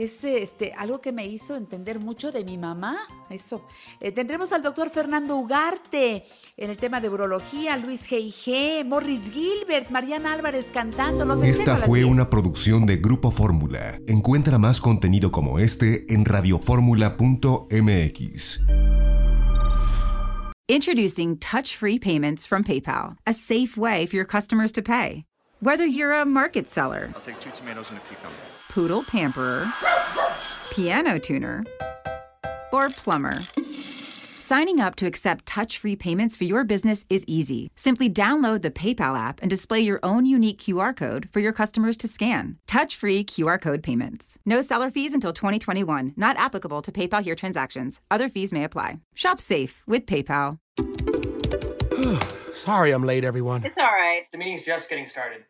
[0.00, 3.00] es este, algo que me hizo entender mucho de mi mamá.
[3.28, 3.66] Eso.
[4.00, 6.24] Eh, tendremos al doctor Fernando Ugarte
[6.56, 11.26] en el tema de urología, Luis G.I.G., Morris Gilbert, Mariana Álvarez cantando.
[11.26, 12.10] Los Esta fue 10.
[12.10, 14.00] una producción de Grupo Fórmula.
[14.06, 18.62] Encuentra más contenido como este en radioformula.mx.
[20.66, 25.26] Introducing touch free payments from PayPal, a safe way for your customers to pay.
[25.60, 28.49] Whether you're a market seller, I'll take two tomatoes and a cucumber.
[28.70, 29.66] Poodle pamperer,
[30.70, 31.64] piano tuner,
[32.72, 33.38] or plumber.
[34.38, 37.70] Signing up to accept touch free payments for your business is easy.
[37.76, 41.96] Simply download the PayPal app and display your own unique QR code for your customers
[41.98, 42.58] to scan.
[42.66, 44.38] Touch free QR code payments.
[44.46, 48.00] No seller fees until 2021, not applicable to PayPal here transactions.
[48.10, 49.00] Other fees may apply.
[49.14, 50.58] Shop safe with PayPal.
[52.54, 53.64] Sorry I'm late, everyone.
[53.64, 54.22] It's all right.
[54.32, 55.44] The meeting's just getting started.